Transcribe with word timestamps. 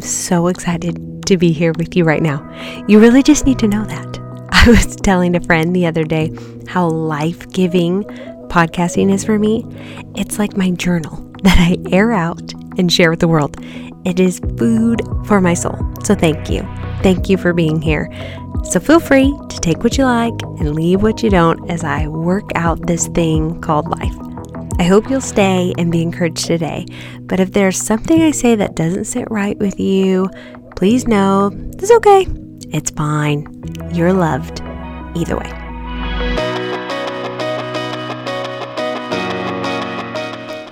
So 0.00 0.48
excited 0.48 1.26
to 1.26 1.36
be 1.36 1.52
here 1.52 1.72
with 1.78 1.96
you 1.96 2.04
right 2.04 2.22
now. 2.22 2.42
You 2.88 3.00
really 3.00 3.22
just 3.22 3.46
need 3.46 3.58
to 3.60 3.68
know 3.68 3.84
that. 3.84 4.18
I 4.50 4.68
was 4.68 4.96
telling 4.96 5.36
a 5.36 5.40
friend 5.40 5.74
the 5.74 5.86
other 5.86 6.04
day 6.04 6.32
how 6.66 6.88
life 6.88 7.48
giving 7.50 8.04
podcasting 8.48 9.12
is 9.12 9.24
for 9.24 9.38
me. 9.38 9.64
It's 10.16 10.38
like 10.38 10.56
my 10.56 10.70
journal 10.72 11.16
that 11.42 11.58
I 11.58 11.76
air 11.94 12.12
out 12.12 12.52
and 12.78 12.92
share 12.92 13.10
with 13.10 13.20
the 13.20 13.28
world. 13.28 13.56
It 14.04 14.20
is 14.20 14.40
food 14.56 15.02
for 15.26 15.40
my 15.40 15.54
soul. 15.54 15.78
So 16.04 16.14
thank 16.14 16.48
you. 16.48 16.62
Thank 17.02 17.28
you 17.28 17.36
for 17.36 17.52
being 17.52 17.82
here. 17.82 18.10
So 18.64 18.80
feel 18.80 19.00
free 19.00 19.36
to 19.48 19.60
take 19.60 19.82
what 19.84 19.98
you 19.98 20.04
like 20.04 20.42
and 20.42 20.74
leave 20.74 21.02
what 21.02 21.22
you 21.22 21.30
don't 21.30 21.70
as 21.70 21.84
I 21.84 22.08
work 22.08 22.50
out 22.54 22.86
this 22.86 23.06
thing 23.08 23.60
called 23.60 23.88
life. 23.88 24.27
I 24.78 24.84
hope 24.84 25.10
you'll 25.10 25.20
stay 25.20 25.74
and 25.76 25.90
be 25.90 26.02
encouraged 26.02 26.46
today. 26.46 26.86
But 27.22 27.40
if 27.40 27.52
there's 27.52 27.80
something 27.80 28.22
I 28.22 28.30
say 28.30 28.54
that 28.54 28.76
doesn't 28.76 29.06
sit 29.06 29.28
right 29.28 29.58
with 29.58 29.80
you, 29.80 30.30
please 30.76 31.08
know 31.08 31.50
it's 31.72 31.90
okay. 31.90 32.28
It's 32.70 32.90
fine. 32.90 33.46
You're 33.92 34.12
loved 34.12 34.60
either 35.16 35.36
way. 35.36 35.52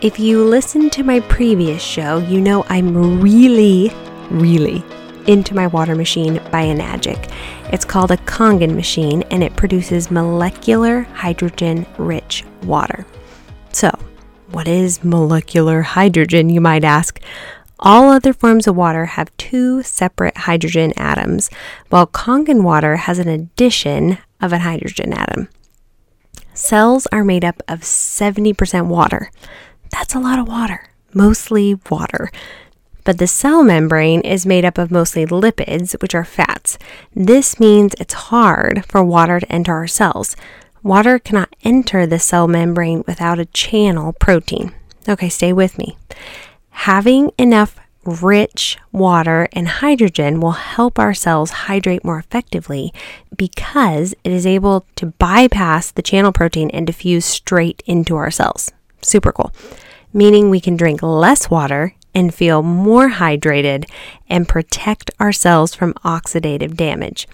If 0.03 0.21
you 0.21 0.45
listened 0.45 0.93
to 0.93 1.03
my 1.03 1.19
previous 1.21 1.83
show, 1.83 2.19
you 2.19 2.41
know 2.41 2.65
I'm 2.69 3.21
really, 3.21 3.91
really 4.31 4.85
into 5.27 5.53
my 5.55 5.67
water 5.67 5.97
machine 5.97 6.35
by 6.53 6.67
Enagic. 6.67 7.29
It's 7.73 7.85
called 7.85 8.13
a 8.13 8.17
Kangen 8.19 8.77
machine 8.77 9.25
and 9.33 9.43
it 9.43 9.57
produces 9.57 10.13
molecular 10.13 11.03
hydrogen 11.03 11.87
rich 11.99 12.45
water. 12.63 13.05
So, 13.77 13.91
what 14.53 14.69
is 14.69 15.05
molecular 15.05 15.83
hydrogen, 15.83 16.49
you 16.49 16.63
might 16.63 16.83
ask? 16.83 17.21
All 17.79 18.09
other 18.09 18.33
forms 18.33 18.67
of 18.67 18.75
water 18.75 19.05
have 19.05 19.37
two 19.37 19.83
separate 19.83 20.35
hydrogen 20.35 20.95
atoms, 20.97 21.51
while 21.91 22.07
Kangen 22.07 22.63
water 22.63 22.97
has 22.97 23.19
an 23.19 23.29
addition 23.29 24.17
of 24.41 24.55
a 24.55 24.61
hydrogen 24.61 25.13
atom. 25.13 25.51
Cells 26.55 27.07
are 27.13 27.23
made 27.23 27.45
up 27.45 27.63
of 27.69 27.81
70% 27.81 28.87
water. 28.87 29.31
That's 29.91 30.15
a 30.15 30.21
lot 30.21 30.39
of 30.39 30.49
water, 30.49 30.89
mostly 31.13 31.79
water. 31.91 32.31
But 33.05 33.19
the 33.19 33.27
cell 33.27 33.63
membrane 33.63 34.23
is 34.23 34.47
made 34.47 34.65
up 34.65 34.79
of 34.79 34.91
mostly 34.91 35.27
lipids, 35.27 36.01
which 36.01 36.15
are 36.15 36.25
fats. 36.25 36.79
This 37.15 37.61
means 37.61 37.93
it's 38.01 38.15
hard 38.15 38.87
for 38.87 39.05
water 39.05 39.39
to 39.39 39.53
enter 39.53 39.75
our 39.75 39.87
cells. 39.87 40.35
Water 40.87 41.19
cannot 41.19 41.49
enter 41.65 42.07
the 42.07 42.21
cell 42.21 42.47
membrane 42.47 43.03
without 43.09 43.41
a 43.41 43.47
channel 43.47 44.13
protein. 44.13 44.73
Okay, 45.09 45.29
stay 45.29 45.53
with 45.53 45.79
me. 45.79 45.99
Having 46.71 47.33
enough 47.37 47.77
rich 48.05 48.79
water 48.93 49.49
and 49.53 49.67
hydrogen 49.67 50.41
will 50.41 50.53
help 50.53 50.97
our 50.97 51.13
cells 51.13 51.51
hydrate 51.67 52.05
more 52.05 52.21
effectively 52.21 52.95
because 53.37 54.15
it 54.23 54.31
is 54.31 54.47
able 54.47 54.87
to 54.95 55.07
bypass 55.07 55.91
the 55.91 56.03
channel 56.03 56.31
protein 56.31 56.71
and 56.71 56.87
diffuse 56.87 57.25
straight 57.25 57.83
into 57.87 58.15
our 58.15 58.31
cells. 58.31 58.71
Super 59.03 59.33
cool. 59.33 59.53
Meaning 60.13 60.51
we 60.51 60.61
can 60.61 60.77
drink 60.77 61.03
less 61.03 61.51
water 61.51 61.97
and 62.15 62.33
feel 62.33 62.63
more 62.63 63.09
hydrated 63.11 63.91
and 64.31 64.49
protect 64.49 65.11
our 65.19 65.33
cells 65.33 65.75
from 65.75 65.95
oxidative 66.05 66.77
damage. 66.77 67.27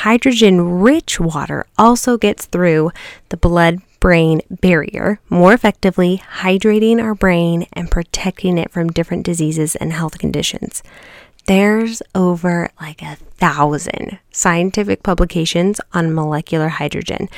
Hydrogen 0.00 0.80
rich 0.80 1.18
water 1.18 1.64
also 1.78 2.18
gets 2.18 2.44
through 2.44 2.90
the 3.30 3.36
blood 3.38 3.80
brain 3.98 4.42
barrier 4.50 5.20
more 5.30 5.54
effectively, 5.54 6.22
hydrating 6.40 7.02
our 7.02 7.14
brain 7.14 7.66
and 7.72 7.90
protecting 7.90 8.58
it 8.58 8.70
from 8.70 8.90
different 8.90 9.24
diseases 9.24 9.74
and 9.74 9.94
health 9.94 10.18
conditions. 10.18 10.82
There's 11.46 12.02
over 12.14 12.68
like 12.78 13.00
a 13.00 13.16
thousand 13.16 14.18
scientific 14.30 15.02
publications 15.02 15.80
on 15.94 16.14
molecular 16.14 16.68
hydrogen, 16.68 17.30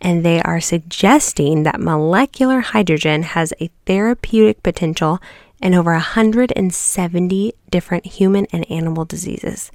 and 0.00 0.24
they 0.24 0.40
are 0.40 0.60
suggesting 0.60 1.64
that 1.64 1.80
molecular 1.80 2.60
hydrogen 2.60 3.24
has 3.24 3.52
a 3.60 3.70
therapeutic 3.84 4.62
potential 4.62 5.20
in 5.60 5.74
over 5.74 5.92
170 5.92 7.52
different 7.70 8.06
human 8.06 8.46
and 8.52 8.70
animal 8.70 9.04
diseases. 9.04 9.70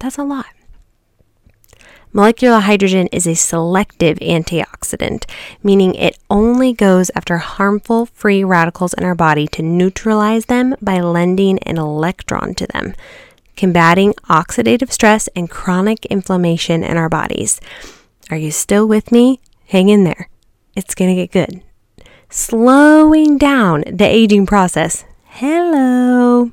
That's 0.00 0.18
a 0.18 0.24
lot. 0.24 0.46
Molecular 2.18 2.58
hydrogen 2.58 3.06
is 3.12 3.28
a 3.28 3.36
selective 3.36 4.18
antioxidant, 4.18 5.24
meaning 5.62 5.94
it 5.94 6.18
only 6.28 6.72
goes 6.72 7.12
after 7.14 7.36
harmful 7.38 8.06
free 8.06 8.42
radicals 8.42 8.92
in 8.94 9.04
our 9.04 9.14
body 9.14 9.46
to 9.46 9.62
neutralize 9.62 10.46
them 10.46 10.74
by 10.82 10.98
lending 10.98 11.60
an 11.60 11.78
electron 11.78 12.54
to 12.56 12.66
them, 12.66 12.96
combating 13.54 14.14
oxidative 14.28 14.90
stress 14.90 15.28
and 15.36 15.48
chronic 15.48 16.06
inflammation 16.06 16.82
in 16.82 16.96
our 16.96 17.08
bodies. 17.08 17.60
Are 18.32 18.36
you 18.36 18.50
still 18.50 18.88
with 18.88 19.12
me? 19.12 19.40
Hang 19.68 19.88
in 19.88 20.02
there. 20.02 20.28
It's 20.74 20.96
going 20.96 21.14
to 21.14 21.24
get 21.24 21.30
good. 21.30 21.62
Slowing 22.30 23.38
down 23.38 23.84
the 23.86 24.08
aging 24.08 24.46
process. 24.46 25.04
Hello. 25.26 26.50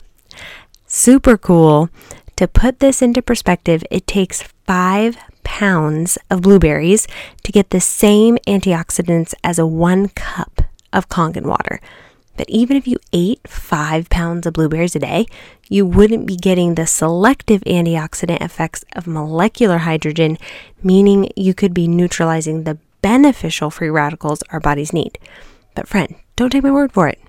Super 0.85 1.39
cool. 1.39 1.89
To 2.35 2.47
put 2.47 2.81
this 2.81 3.01
into 3.01 3.23
perspective, 3.23 3.83
it 3.89 4.05
takes 4.05 4.43
five 4.65 5.17
pounds 5.43 6.17
of 6.29 6.41
blueberries 6.41 7.07
to 7.43 7.51
get 7.51 7.69
the 7.69 7.79
same 7.79 8.37
antioxidants 8.47 9.33
as 9.43 9.59
a 9.59 9.65
one 9.65 10.09
cup 10.09 10.61
of 10.91 11.09
Kangen 11.09 11.45
water. 11.45 11.79
But 12.37 12.49
even 12.49 12.75
if 12.75 12.87
you 12.87 12.97
ate 13.13 13.47
five 13.47 14.09
pounds 14.09 14.45
of 14.45 14.53
blueberries 14.53 14.95
a 14.95 14.99
day, 14.99 15.25
you 15.69 15.85
wouldn't 15.85 16.25
be 16.25 16.35
getting 16.35 16.75
the 16.75 16.85
selective 16.85 17.61
antioxidant 17.61 18.41
effects 18.41 18.83
of 18.93 19.07
molecular 19.07 19.79
hydrogen, 19.79 20.37
meaning 20.83 21.31
you 21.35 21.53
could 21.53 21.73
be 21.73 21.87
neutralizing 21.87 22.63
the 22.63 22.77
beneficial 23.01 23.69
free 23.69 23.89
radicals 23.89 24.43
our 24.49 24.59
bodies 24.59 24.91
need. 24.91 25.17
But, 25.75 25.87
friend, 25.87 26.15
don't 26.35 26.49
take 26.49 26.63
my 26.63 26.71
word 26.71 26.91
for 26.91 27.07
it. 27.07 27.19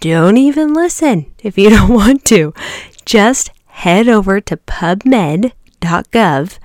Don't 0.00 0.36
even 0.36 0.74
listen 0.74 1.32
if 1.42 1.58
you 1.58 1.70
don't 1.76 1.92
want 1.92 2.24
to. 2.26 2.54
Just 3.04 3.50
head 3.66 4.08
over 4.08 4.40
to 4.40 4.56
pubmed.gov 5.80 6.58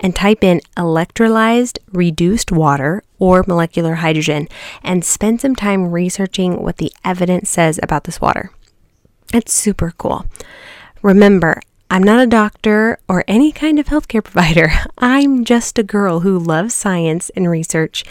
and 0.00 0.14
type 0.14 0.42
in 0.42 0.60
electrolyzed 0.76 1.78
reduced 1.92 2.52
water 2.52 3.02
or 3.18 3.44
molecular 3.46 3.96
hydrogen 3.96 4.48
and 4.82 5.04
spend 5.04 5.40
some 5.40 5.56
time 5.56 5.90
researching 5.90 6.62
what 6.62 6.76
the 6.78 6.92
evidence 7.04 7.48
says 7.48 7.80
about 7.82 8.04
this 8.04 8.20
water. 8.20 8.50
It's 9.32 9.52
super 9.52 9.92
cool. 9.96 10.26
Remember, 11.02 11.60
I'm 11.90 12.02
not 12.02 12.20
a 12.20 12.26
doctor 12.26 12.98
or 13.08 13.24
any 13.28 13.52
kind 13.52 13.78
of 13.78 13.86
healthcare 13.86 14.24
provider. 14.24 14.72
I'm 14.98 15.44
just 15.44 15.78
a 15.78 15.82
girl 15.82 16.20
who 16.20 16.38
loves 16.38 16.74
science 16.74 17.30
and 17.30 17.48
research. 17.48 18.04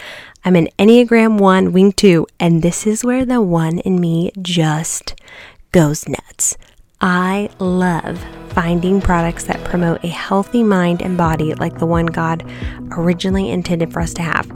I'm 0.44 0.56
an 0.56 0.68
Enneagram 0.78 1.38
1 1.38 1.72
Wing 1.72 1.92
2, 1.92 2.26
and 2.40 2.62
this 2.62 2.86
is 2.86 3.04
where 3.04 3.24
the 3.24 3.40
one 3.40 3.78
in 3.80 4.00
me 4.00 4.32
just 4.40 5.14
goes 5.72 6.08
nuts. 6.08 6.56
I 7.00 7.50
love 7.58 8.24
finding 8.50 9.00
products 9.00 9.44
that 9.44 9.62
promote 9.64 10.02
a 10.04 10.08
healthy 10.08 10.62
mind 10.62 11.02
and 11.02 11.18
body 11.18 11.54
like 11.54 11.78
the 11.78 11.86
one 11.86 12.06
God 12.06 12.48
originally 12.92 13.50
intended 13.50 13.92
for 13.92 14.00
us 14.00 14.14
to 14.14 14.22
have. 14.22 14.50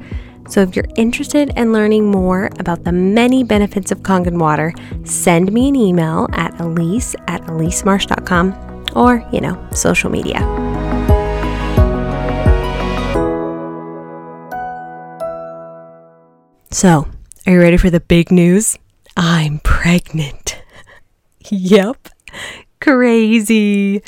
So, 0.49 0.62
if 0.62 0.75
you're 0.75 0.87
interested 0.97 1.53
in 1.59 1.72
learning 1.72 2.10
more 2.10 2.49
about 2.59 2.84
the 2.84 2.93
many 2.93 3.44
benefits 3.44 3.93
of 3.93 3.99
Kangen 4.00 4.38
water, 4.38 4.72
send 5.04 5.53
me 5.53 5.69
an 5.69 5.76
email 5.76 6.26
at 6.32 6.59
elise 6.59 7.15
at 7.26 7.43
elisemarsh.com 7.43 8.84
or, 8.97 9.28
you 9.31 9.43
know, 9.43 9.69
social 9.72 10.09
media. 10.09 10.38
So, 16.70 17.08
are 17.46 17.52
you 17.52 17.61
ready 17.61 17.76
for 17.76 17.91
the 17.91 18.00
big 18.00 18.31
news? 18.31 18.79
I'm 19.19 19.58
pregnant. 19.58 20.62
yep 21.50 22.08
crazy. 22.81 24.03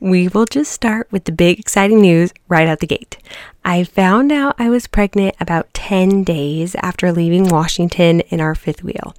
We 0.00 0.28
will 0.28 0.46
just 0.46 0.72
start 0.72 1.10
with 1.10 1.24
the 1.24 1.32
big 1.32 1.58
exciting 1.58 2.00
news 2.00 2.32
right 2.48 2.68
out 2.68 2.80
the 2.80 2.86
gate. 2.86 3.16
I 3.64 3.82
found 3.84 4.30
out 4.30 4.54
I 4.58 4.68
was 4.68 4.86
pregnant 4.86 5.34
about 5.40 5.72
10 5.74 6.22
days 6.22 6.76
after 6.76 7.10
leaving 7.12 7.48
Washington 7.48 8.20
in 8.20 8.40
our 8.40 8.54
fifth 8.54 8.84
wheel. 8.84 9.14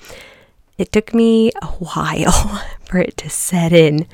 It 0.78 0.92
took 0.92 1.14
me 1.14 1.52
a 1.62 1.66
while 1.66 2.62
for 2.86 3.00
it 3.00 3.18
to 3.18 3.30
set 3.30 3.74
in. 3.74 4.08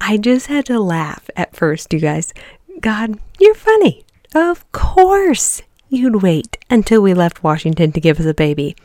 I 0.00 0.18
just 0.18 0.46
had 0.48 0.66
to 0.66 0.78
laugh 0.78 1.28
at 1.34 1.56
first, 1.56 1.92
you 1.92 2.00
guys. 2.00 2.34
God, 2.80 3.18
you're 3.40 3.54
funny. 3.54 4.04
Of 4.34 4.70
course, 4.72 5.62
you'd 5.88 6.22
wait 6.22 6.58
until 6.70 7.02
we 7.02 7.14
left 7.14 7.42
Washington 7.42 7.92
to 7.92 8.00
give 8.00 8.20
us 8.20 8.26
a 8.26 8.34
baby. 8.34 8.76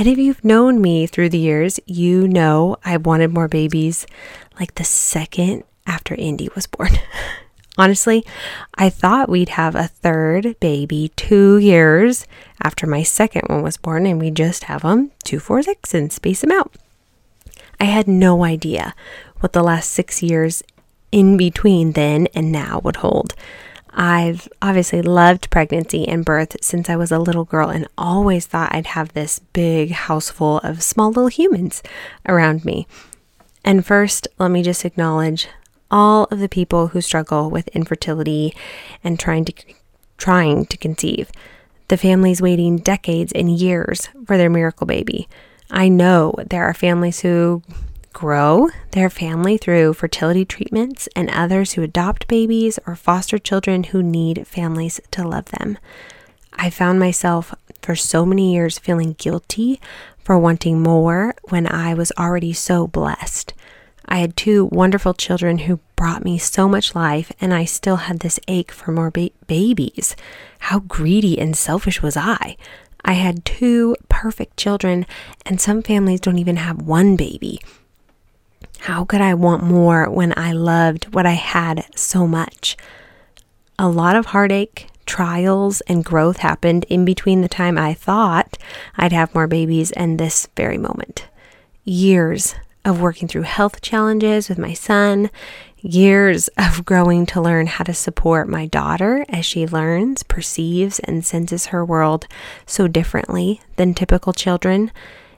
And 0.00 0.08
if 0.08 0.16
you've 0.16 0.42
known 0.42 0.80
me 0.80 1.06
through 1.06 1.28
the 1.28 1.36
years, 1.36 1.78
you 1.84 2.26
know 2.26 2.78
I 2.82 2.96
wanted 2.96 3.34
more 3.34 3.48
babies 3.48 4.06
like 4.58 4.76
the 4.76 4.84
second 4.84 5.62
after 5.86 6.14
Indy 6.14 6.48
was 6.54 6.66
born. 6.66 6.92
Honestly, 7.76 8.24
I 8.76 8.88
thought 8.88 9.28
we'd 9.28 9.50
have 9.50 9.74
a 9.74 9.88
third 9.88 10.58
baby 10.58 11.12
two 11.16 11.58
years 11.58 12.26
after 12.62 12.86
my 12.86 13.02
second 13.02 13.42
one 13.48 13.62
was 13.62 13.76
born, 13.76 14.06
and 14.06 14.18
we 14.18 14.30
just 14.30 14.64
have 14.64 14.80
them 14.80 15.10
two, 15.22 15.38
four, 15.38 15.62
six 15.62 15.92
and 15.92 16.10
space 16.10 16.40
them 16.40 16.52
out. 16.52 16.72
I 17.78 17.84
had 17.84 18.08
no 18.08 18.42
idea 18.42 18.94
what 19.40 19.52
the 19.52 19.62
last 19.62 19.92
six 19.92 20.22
years 20.22 20.62
in 21.12 21.36
between 21.36 21.92
then 21.92 22.26
and 22.34 22.50
now 22.50 22.80
would 22.84 22.96
hold. 22.96 23.34
I've 23.92 24.48
obviously 24.62 25.02
loved 25.02 25.50
pregnancy 25.50 26.06
and 26.06 26.24
birth 26.24 26.56
since 26.60 26.88
I 26.88 26.96
was 26.96 27.10
a 27.10 27.18
little 27.18 27.44
girl 27.44 27.68
and 27.68 27.88
always 27.98 28.46
thought 28.46 28.74
I'd 28.74 28.88
have 28.88 29.12
this 29.12 29.40
big 29.52 29.90
house 29.90 30.30
full 30.30 30.58
of 30.58 30.82
small 30.82 31.08
little 31.08 31.28
humans 31.28 31.82
around 32.26 32.64
me. 32.64 32.86
And 33.64 33.84
first, 33.84 34.28
let 34.38 34.50
me 34.50 34.62
just 34.62 34.84
acknowledge 34.84 35.48
all 35.90 36.24
of 36.30 36.38
the 36.38 36.48
people 36.48 36.88
who 36.88 37.00
struggle 37.00 37.50
with 37.50 37.68
infertility 37.68 38.54
and 39.02 39.18
trying 39.18 39.44
to 39.46 39.52
trying 40.16 40.66
to 40.66 40.76
conceive. 40.76 41.30
The 41.88 41.96
families 41.96 42.40
waiting 42.40 42.76
decades 42.76 43.32
and 43.32 43.50
years 43.50 44.08
for 44.24 44.36
their 44.36 44.50
miracle 44.50 44.86
baby. 44.86 45.28
I 45.70 45.88
know 45.88 46.34
there 46.38 46.64
are 46.64 46.74
families 46.74 47.20
who 47.20 47.62
grow 48.12 48.68
their 48.90 49.10
family 49.10 49.56
through 49.56 49.94
fertility 49.94 50.44
treatments 50.44 51.08
and 51.14 51.30
others 51.30 51.72
who 51.72 51.82
adopt 51.82 52.28
babies 52.28 52.78
or 52.86 52.96
foster 52.96 53.38
children 53.38 53.84
who 53.84 54.02
need 54.02 54.46
families 54.46 55.00
to 55.10 55.26
love 55.26 55.46
them. 55.46 55.78
I 56.52 56.70
found 56.70 56.98
myself 56.98 57.54
for 57.82 57.96
so 57.96 58.26
many 58.26 58.52
years 58.52 58.78
feeling 58.78 59.14
guilty 59.18 59.80
for 60.18 60.38
wanting 60.38 60.82
more 60.82 61.34
when 61.48 61.66
I 61.66 61.94
was 61.94 62.12
already 62.18 62.52
so 62.52 62.86
blessed. 62.86 63.54
I 64.06 64.18
had 64.18 64.36
two 64.36 64.64
wonderful 64.66 65.14
children 65.14 65.58
who 65.58 65.80
brought 65.94 66.24
me 66.24 66.36
so 66.36 66.68
much 66.68 66.94
life, 66.96 67.30
and 67.40 67.54
I 67.54 67.64
still 67.64 67.96
had 67.96 68.20
this 68.20 68.40
ache 68.48 68.72
for 68.72 68.90
more 68.90 69.10
ba- 69.10 69.30
babies. 69.46 70.16
How 70.58 70.80
greedy 70.80 71.38
and 71.38 71.56
selfish 71.56 72.02
was 72.02 72.16
I? 72.16 72.56
I 73.04 73.12
had 73.12 73.44
two 73.44 73.96
perfect 74.08 74.56
children, 74.56 75.06
and 75.46 75.60
some 75.60 75.82
families 75.82 76.20
don't 76.20 76.38
even 76.38 76.56
have 76.56 76.82
one 76.82 77.16
baby. 77.16 77.60
How 78.80 79.04
could 79.04 79.20
I 79.20 79.34
want 79.34 79.62
more 79.62 80.08
when 80.08 80.32
I 80.38 80.52
loved 80.52 81.12
what 81.14 81.26
I 81.26 81.34
had 81.34 81.84
so 81.94 82.26
much? 82.26 82.78
A 83.78 83.86
lot 83.86 84.16
of 84.16 84.26
heartache, 84.26 84.88
trials, 85.04 85.82
and 85.82 86.02
growth 86.02 86.38
happened 86.38 86.84
in 86.88 87.04
between 87.04 87.42
the 87.42 87.48
time 87.48 87.76
I 87.76 87.92
thought 87.92 88.56
I'd 88.96 89.12
have 89.12 89.34
more 89.34 89.46
babies 89.46 89.92
and 89.92 90.18
this 90.18 90.48
very 90.56 90.78
moment. 90.78 91.28
Years 91.84 92.54
of 92.82 93.02
working 93.02 93.28
through 93.28 93.42
health 93.42 93.82
challenges 93.82 94.48
with 94.48 94.56
my 94.56 94.72
son, 94.72 95.28
years 95.76 96.48
of 96.56 96.86
growing 96.86 97.26
to 97.26 97.40
learn 97.40 97.66
how 97.66 97.84
to 97.84 97.92
support 97.92 98.48
my 98.48 98.64
daughter 98.64 99.26
as 99.28 99.44
she 99.44 99.66
learns, 99.66 100.22
perceives, 100.22 101.00
and 101.00 101.22
senses 101.22 101.66
her 101.66 101.84
world 101.84 102.26
so 102.64 102.88
differently 102.88 103.60
than 103.76 103.92
typical 103.92 104.32
children, 104.32 104.90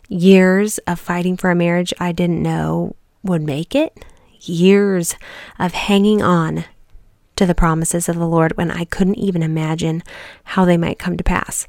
years 0.08 0.78
of 0.86 1.00
fighting 1.00 1.36
for 1.36 1.50
a 1.50 1.56
marriage 1.56 1.92
I 1.98 2.12
didn't 2.12 2.40
know 2.40 2.94
would 3.22 3.42
make 3.42 3.74
it, 3.74 4.04
years 4.40 5.14
of 5.58 5.72
hanging 5.72 6.22
on 6.22 6.64
to 7.36 7.46
the 7.46 7.54
promises 7.54 8.08
of 8.08 8.16
the 8.16 8.26
Lord 8.26 8.56
when 8.56 8.70
I 8.70 8.84
couldn't 8.84 9.19
even 9.19 9.42
imagine 9.42 10.02
how 10.44 10.64
they 10.64 10.76
might 10.76 10.98
come 10.98 11.16
to 11.16 11.24
pass. 11.24 11.66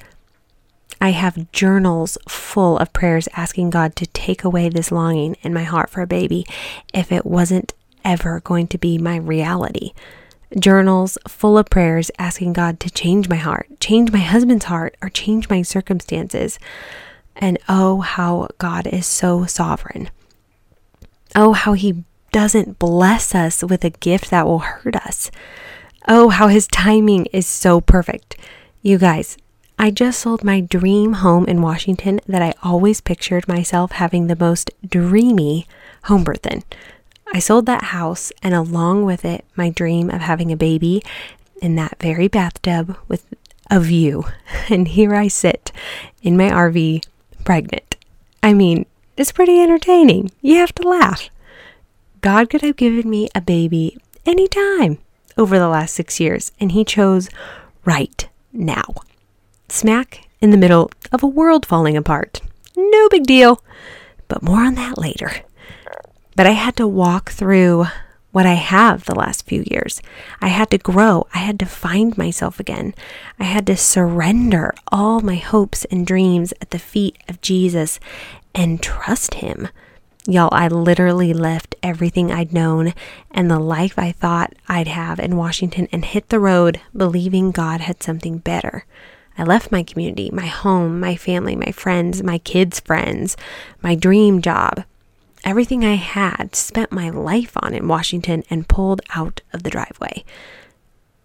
I 1.00 1.10
have 1.10 1.52
journals 1.52 2.18
full 2.30 2.78
of 2.78 2.94
prayers 2.94 3.28
asking 3.36 3.72
God 3.72 3.96
to 3.98 4.06
take 4.08 4.44
away 4.44 4.70
this 4.70 4.92
longing 4.92 5.36
in 5.42 5.54
my 5.54 5.64
heart 5.64 5.90
for 5.90 6.02
a 6.02 6.08
baby 6.08 6.46
if 6.94 7.12
it 7.12 7.26
wasn't 7.26 7.74
ever 8.06 8.40
going 8.42 8.68
to 8.68 8.78
be 8.78 8.98
my 8.98 9.18
reality. 9.18 9.92
Journals 10.58 11.18
full 11.28 11.58
of 11.58 11.70
prayers 11.70 12.12
asking 12.20 12.54
God 12.54 12.80
to 12.82 12.90
change 12.90 13.28
my 13.28 13.36
heart, 13.36 13.68
change 13.80 14.12
my 14.12 14.20
husband's 14.20 14.66
heart, 14.66 14.96
or 15.02 15.10
change 15.10 15.50
my 15.50 15.62
circumstances. 15.62 16.60
And 17.36 17.58
oh, 17.68 18.02
how 18.02 18.50
God 18.60 18.86
is 18.86 19.08
so 19.08 19.46
sovereign. 19.46 20.10
Oh, 21.36 21.54
how 21.54 21.74
He 21.74 22.04
doesn't 22.32 22.80
bless 22.80 23.36
us 23.36 23.64
with 23.64 23.84
a 23.84 23.90
gift 23.90 24.30
that 24.32 24.46
will 24.46 24.60
hurt 24.60 24.96
us. 24.96 25.32
Oh, 26.08 26.30
how 26.30 26.48
His 26.48 26.68
timing 26.68 27.26
is 27.28 27.48
so 27.48 27.82
perfect. 27.82 28.36
You 28.82 28.98
guys, 28.98 29.38
I 29.80 29.92
just 29.92 30.20
sold 30.20 30.44
my 30.44 30.62
dream 30.62 31.14
home 31.14 31.46
in 31.46 31.62
Washington 31.62 32.20
that 32.28 32.42
I 32.42 32.54
always 32.62 33.02
pictured 33.02 33.48
myself 33.48 33.94
having 33.94 34.28
the 34.28 34.36
most 34.36 34.72
dreamy 34.88 35.68
home 36.04 36.24
birth 36.24 36.46
in. 36.46 36.64
I 37.34 37.40
sold 37.40 37.66
that 37.66 37.86
house, 37.86 38.32
and 38.44 38.54
along 38.54 39.06
with 39.06 39.26
it, 39.26 39.46
my 39.56 39.70
dream 39.70 40.10
of 40.10 40.22
having 40.22 40.52
a 40.52 40.58
baby 40.58 41.02
in 41.62 41.76
that 41.76 41.98
very 42.00 42.28
bathtub 42.28 42.98
with 43.08 43.26
a 43.72 43.80
view. 43.80 44.26
And 44.70 44.88
here 44.88 45.16
I 45.16 45.28
sit 45.28 45.72
in 46.22 46.38
my 46.38 46.50
RV, 46.50 47.06
pregnant. 47.44 47.96
I 48.44 48.54
mean, 48.54 48.86
it's 49.18 49.32
pretty 49.32 49.62
entertaining. 49.62 50.32
You 50.42 50.56
have 50.58 50.74
to 50.76 50.88
laugh. 50.88 51.30
God 52.22 52.50
could 52.50 52.62
have 52.62 52.78
given 52.78 53.10
me 53.10 53.30
a 53.36 53.42
baby 53.42 53.98
anytime 54.26 55.00
over 55.38 55.60
the 55.60 55.68
last 55.68 55.94
six 55.94 56.20
years, 56.20 56.52
and 56.60 56.72
He 56.72 56.84
chose 56.84 57.30
right 57.86 58.28
now. 58.52 58.84
Smack 59.70 60.28
in 60.40 60.52
the 60.52 60.58
middle 60.58 60.92
of 61.12 61.24
a 61.24 61.28
world 61.28 61.66
falling 61.66 61.98
apart. 61.98 62.42
No 62.76 63.10
big 63.10 63.24
deal, 63.24 63.64
but 64.28 64.42
more 64.42 64.62
on 64.62 64.76
that 64.76 64.98
later. 64.98 65.32
But 66.36 66.48
I 66.48 66.52
had 66.52 66.76
to 66.78 66.88
walk 66.88 67.32
through 67.32 67.86
what 68.32 68.46
I 68.48 68.56
have 68.56 69.06
the 69.06 69.16
last 69.16 69.46
few 69.46 69.64
years. 69.70 70.02
I 70.42 70.48
had 70.48 70.72
to 70.72 70.80
grow. 70.80 71.28
I 71.36 71.38
had 71.38 71.60
to 71.60 71.68
find 71.68 72.18
myself 72.18 72.60
again. 72.60 72.96
I 73.40 73.44
had 73.44 73.68
to 73.68 73.78
surrender 73.78 74.74
all 74.92 75.22
my 75.22 75.36
hopes 75.36 75.86
and 75.86 76.06
dreams 76.06 76.52
at 76.60 76.72
the 76.72 76.80
feet 76.80 77.16
of 77.30 77.42
Jesus 77.42 78.00
and 78.54 78.82
trust 78.82 79.36
Him. 79.36 79.70
Y'all, 80.26 80.50
I 80.54 80.70
literally 80.70 81.34
left 81.34 81.76
everything 81.84 82.32
I'd 82.32 82.54
known 82.54 82.94
and 83.32 83.52
the 83.52 83.60
life 83.60 84.00
I 84.00 84.14
thought 84.14 84.54
I'd 84.70 84.88
have 84.88 85.20
in 85.20 85.36
Washington 85.36 85.90
and 85.92 86.06
hit 86.06 86.30
the 86.30 86.40
road 86.40 86.80
believing 86.96 87.52
God 87.52 87.82
had 87.82 88.02
something 88.02 88.38
better. 88.38 88.86
I 89.38 89.44
left 89.44 89.72
my 89.72 89.84
community, 89.84 90.30
my 90.32 90.46
home, 90.46 91.00
my 91.00 91.16
family, 91.16 91.56
my 91.56 91.72
friends, 91.72 92.24
my 92.24 92.38
kids' 92.38 92.80
friends, 92.80 93.36
my 93.82 93.96
dream 93.96 94.42
job, 94.42 94.84
everything 95.44 95.84
I 95.84 95.96
had 95.96 96.56
spent 96.56 96.92
my 96.92 97.10
life 97.10 97.52
on 97.58 97.74
in 97.74 97.88
Washington 97.88 98.44
and 98.50 98.68
pulled 98.68 99.02
out 99.16 99.42
of 99.52 99.64
the 99.64 99.70
driveway. 99.70 100.24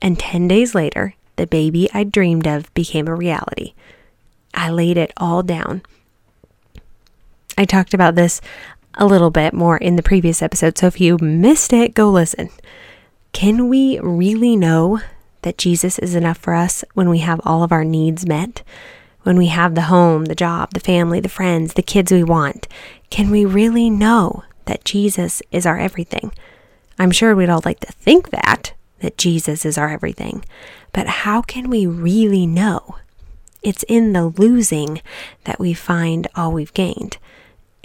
And 0.02 0.18
10 0.18 0.48
days 0.48 0.74
later, 0.74 1.14
the 1.36 1.46
baby 1.46 1.88
I 1.94 2.04
dreamed 2.04 2.46
of 2.46 2.72
became 2.74 3.06
a 3.06 3.14
reality. 3.14 3.74
I 4.54 4.70
laid 4.70 4.96
it 4.96 5.12
all 5.16 5.42
down. 5.42 5.82
I 7.58 7.64
talked 7.64 7.92
about 7.92 8.14
this 8.14 8.40
a 8.94 9.04
little 9.04 9.32
bit 9.32 9.52
more 9.52 9.76
in 9.76 9.96
the 9.96 10.02
previous 10.02 10.42
episode, 10.42 10.78
so 10.78 10.86
if 10.86 11.00
you 11.00 11.18
missed 11.18 11.72
it, 11.72 11.92
go 11.92 12.08
listen. 12.08 12.50
Can 13.32 13.68
we 13.68 13.98
really 13.98 14.54
know 14.54 15.00
that 15.42 15.58
Jesus 15.58 15.98
is 15.98 16.14
enough 16.14 16.38
for 16.38 16.54
us 16.54 16.84
when 16.94 17.08
we 17.10 17.18
have 17.18 17.40
all 17.44 17.64
of 17.64 17.72
our 17.72 17.82
needs 17.82 18.24
met? 18.24 18.62
When 19.24 19.36
we 19.36 19.48
have 19.48 19.74
the 19.74 19.82
home, 19.82 20.26
the 20.26 20.36
job, 20.36 20.70
the 20.72 20.78
family, 20.78 21.18
the 21.18 21.28
friends, 21.28 21.74
the 21.74 21.82
kids 21.82 22.12
we 22.12 22.22
want? 22.22 22.68
Can 23.10 23.28
we 23.28 23.44
really 23.44 23.90
know 23.90 24.44
that 24.66 24.84
Jesus 24.84 25.42
is 25.50 25.66
our 25.66 25.80
everything? 25.80 26.30
I'm 26.96 27.10
sure 27.10 27.34
we'd 27.34 27.50
all 27.50 27.62
like 27.64 27.80
to 27.80 27.92
think 27.92 28.30
that, 28.30 28.72
that 29.00 29.18
Jesus 29.18 29.64
is 29.64 29.76
our 29.76 29.88
everything. 29.88 30.44
But 30.92 31.08
how 31.08 31.42
can 31.42 31.70
we 31.70 31.88
really 31.88 32.46
know? 32.46 32.98
It's 33.64 33.82
in 33.88 34.12
the 34.12 34.26
losing 34.26 35.02
that 35.42 35.58
we 35.58 35.74
find 35.74 36.28
all 36.36 36.52
we've 36.52 36.72
gained. 36.72 37.18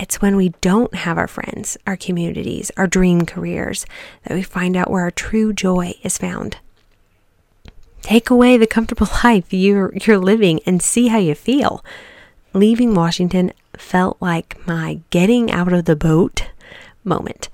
It's 0.04 0.22
when 0.22 0.36
we 0.36 0.50
don't 0.60 0.94
have 0.96 1.18
our 1.18 1.30
friends, 1.30 1.78
our 1.88 1.96
communities, 1.96 2.70
our 2.76 2.88
dream 2.88 3.26
careers 3.26 3.86
that 4.24 4.36
we 4.36 4.44
find 4.44 4.76
out 4.76 4.92
where 4.92 5.04
our 5.04 5.12
true 5.12 5.54
joy 5.54 5.94
is 6.04 6.18
found. 6.18 6.58
Take 8.02 8.30
away 8.30 8.58
the 8.58 8.68
comfortable 8.68 9.08
life 9.24 9.54
you're, 9.54 9.94
you're 9.96 10.18
living 10.18 10.60
and 10.66 10.82
see 10.82 11.08
how 11.08 11.20
you 11.20 11.36
feel. 11.36 11.86
Leaving 12.52 12.94
Washington 12.94 13.54
felt 13.78 14.18
like 14.20 14.68
my 14.68 15.00
getting 15.10 15.50
out 15.50 15.72
of 15.72 15.86
the 15.86 15.96
boat 15.96 16.50
moment. 17.06 17.48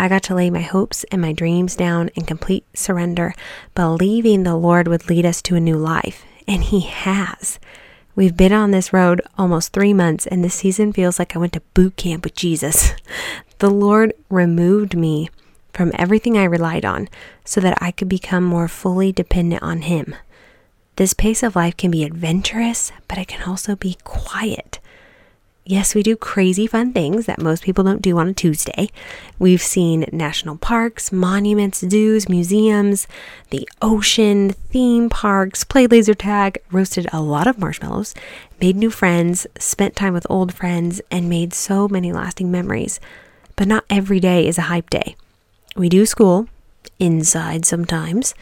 I 0.00 0.08
got 0.08 0.24
to 0.24 0.34
lay 0.34 0.50
my 0.50 0.62
hopes 0.62 1.04
and 1.12 1.22
my 1.22 1.32
dreams 1.32 1.76
down 1.76 2.08
in 2.16 2.24
complete 2.24 2.64
surrender, 2.74 3.32
believing 3.76 4.42
the 4.42 4.56
Lord 4.56 4.88
would 4.88 5.08
lead 5.08 5.24
us 5.24 5.40
to 5.42 5.54
a 5.54 5.60
new 5.60 5.76
life. 5.76 6.24
And 6.48 6.64
He 6.64 6.80
has. 6.80 7.60
We've 8.16 8.34
been 8.34 8.54
on 8.54 8.70
this 8.70 8.94
road 8.94 9.20
almost 9.36 9.74
three 9.74 9.92
months, 9.92 10.26
and 10.26 10.42
this 10.42 10.54
season 10.54 10.94
feels 10.94 11.18
like 11.18 11.36
I 11.36 11.38
went 11.38 11.52
to 11.52 11.60
boot 11.74 11.96
camp 11.96 12.24
with 12.24 12.34
Jesus. 12.34 12.92
The 13.58 13.70
Lord 13.70 14.12
removed 14.28 14.94
me 14.94 15.30
from 15.72 15.90
everything 15.94 16.36
I 16.36 16.44
relied 16.44 16.84
on 16.84 17.08
so 17.42 17.58
that 17.62 17.78
I 17.80 17.90
could 17.90 18.06
become 18.08 18.44
more 18.44 18.68
fully 18.68 19.12
dependent 19.12 19.62
on 19.62 19.80
Him. 19.80 20.14
This 20.96 21.14
pace 21.14 21.42
of 21.42 21.56
life 21.56 21.74
can 21.74 21.90
be 21.90 22.04
adventurous, 22.04 22.92
but 23.08 23.16
it 23.16 23.28
can 23.28 23.48
also 23.48 23.74
be 23.74 23.96
quiet. 24.04 24.78
Yes, 25.68 25.96
we 25.96 26.04
do 26.04 26.16
crazy 26.16 26.68
fun 26.68 26.92
things 26.92 27.26
that 27.26 27.42
most 27.42 27.64
people 27.64 27.82
don't 27.82 28.00
do 28.00 28.18
on 28.18 28.28
a 28.28 28.32
Tuesday. 28.32 28.88
We've 29.36 29.60
seen 29.60 30.06
national 30.12 30.58
parks, 30.58 31.10
monuments, 31.10 31.80
zoos, 31.80 32.28
museums, 32.28 33.08
the 33.50 33.68
ocean, 33.82 34.50
theme 34.50 35.08
parks, 35.10 35.64
played 35.64 35.90
laser 35.90 36.14
tag, 36.14 36.58
roasted 36.70 37.08
a 37.12 37.20
lot 37.20 37.48
of 37.48 37.58
marshmallows, 37.58 38.14
made 38.60 38.76
new 38.76 38.90
friends, 38.90 39.44
spent 39.58 39.96
time 39.96 40.14
with 40.14 40.24
old 40.30 40.54
friends, 40.54 41.00
and 41.10 41.28
made 41.28 41.52
so 41.52 41.88
many 41.88 42.12
lasting 42.12 42.48
memories. 42.48 43.00
but 43.56 43.66
not 43.66 43.84
every 43.88 44.20
day 44.20 44.46
is 44.46 44.58
a 44.58 44.68
hype 44.72 44.90
day. 44.90 45.16
We 45.74 45.88
do 45.88 46.06
school 46.06 46.46
inside 46.98 47.64
sometimes. 47.64 48.34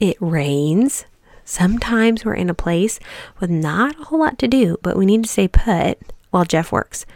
It 0.00 0.16
rains. 0.20 1.04
Sometimes 1.44 2.24
we're 2.24 2.34
in 2.34 2.48
a 2.48 2.54
place 2.54 2.98
with 3.38 3.50
not 3.50 4.00
a 4.00 4.04
whole 4.04 4.20
lot 4.20 4.38
to 4.38 4.48
do, 4.48 4.78
but 4.82 4.96
we 4.96 5.04
need 5.04 5.24
to 5.24 5.28
stay 5.28 5.46
put 5.46 5.98
while 6.34 6.44
Jeff 6.44 6.72
works. 6.72 7.06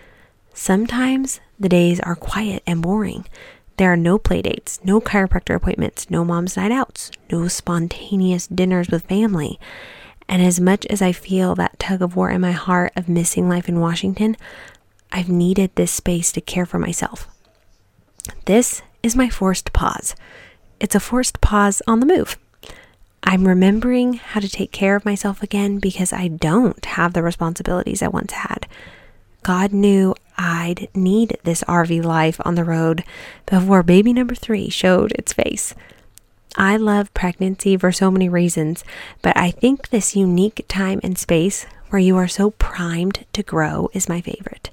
Sometimes 0.54 1.40
the 1.58 1.68
days 1.68 1.98
are 1.98 2.14
quiet 2.14 2.62
and 2.68 2.80
boring. 2.80 3.26
There 3.76 3.92
are 3.92 3.96
no 3.96 4.16
play 4.16 4.42
dates, 4.42 4.78
no 4.84 5.00
chiropractor 5.00 5.56
appointments, 5.56 6.08
no 6.08 6.24
mom's 6.24 6.56
night 6.56 6.70
outs, 6.70 7.10
no 7.30 7.48
spontaneous 7.48 8.46
dinners 8.46 8.90
with 8.90 9.06
family. 9.06 9.58
And 10.28 10.40
as 10.40 10.60
much 10.60 10.86
as 10.86 11.02
I 11.02 11.10
feel 11.10 11.56
that 11.56 11.80
tug 11.80 12.00
of 12.00 12.14
war 12.14 12.30
in 12.30 12.40
my 12.40 12.52
heart 12.52 12.92
of 12.94 13.08
missing 13.08 13.48
life 13.48 13.68
in 13.68 13.80
Washington, 13.80 14.36
I've 15.10 15.28
needed 15.28 15.72
this 15.74 15.90
space 15.90 16.30
to 16.32 16.40
care 16.40 16.66
for 16.66 16.78
myself. 16.78 17.26
This 18.44 18.82
is 19.02 19.16
my 19.16 19.28
forced 19.28 19.72
pause. 19.72 20.14
It's 20.78 20.94
a 20.94 21.00
forced 21.00 21.40
pause 21.40 21.82
on 21.88 21.98
the 21.98 22.06
move. 22.06 22.38
I'm 23.24 23.48
remembering 23.48 24.14
how 24.14 24.38
to 24.38 24.48
take 24.48 24.70
care 24.70 24.94
of 24.94 25.04
myself 25.04 25.42
again 25.42 25.80
because 25.80 26.12
I 26.12 26.28
don't 26.28 26.84
have 26.84 27.14
the 27.14 27.22
responsibilities 27.24 28.00
I 28.00 28.08
once 28.08 28.32
had. 28.32 28.68
God 29.42 29.72
knew 29.72 30.14
I'd 30.36 30.88
need 30.94 31.38
this 31.42 31.64
RV 31.64 32.04
life 32.04 32.40
on 32.44 32.54
the 32.54 32.64
road 32.64 33.04
before 33.46 33.82
baby 33.82 34.12
number 34.12 34.34
three 34.34 34.68
showed 34.68 35.12
its 35.12 35.32
face. 35.32 35.74
I 36.56 36.76
love 36.76 37.12
pregnancy 37.14 37.76
for 37.76 37.92
so 37.92 38.10
many 38.10 38.28
reasons, 38.28 38.84
but 39.22 39.36
I 39.36 39.50
think 39.50 39.88
this 39.88 40.16
unique 40.16 40.64
time 40.68 41.00
and 41.02 41.16
space 41.18 41.66
where 41.90 42.00
you 42.00 42.16
are 42.16 42.28
so 42.28 42.50
primed 42.50 43.24
to 43.32 43.42
grow 43.42 43.90
is 43.92 44.08
my 44.08 44.20
favorite. 44.20 44.70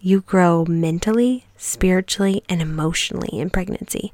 You 0.00 0.20
grow 0.20 0.64
mentally, 0.66 1.46
spiritually, 1.56 2.42
and 2.48 2.60
emotionally 2.60 3.38
in 3.38 3.50
pregnancy. 3.50 4.12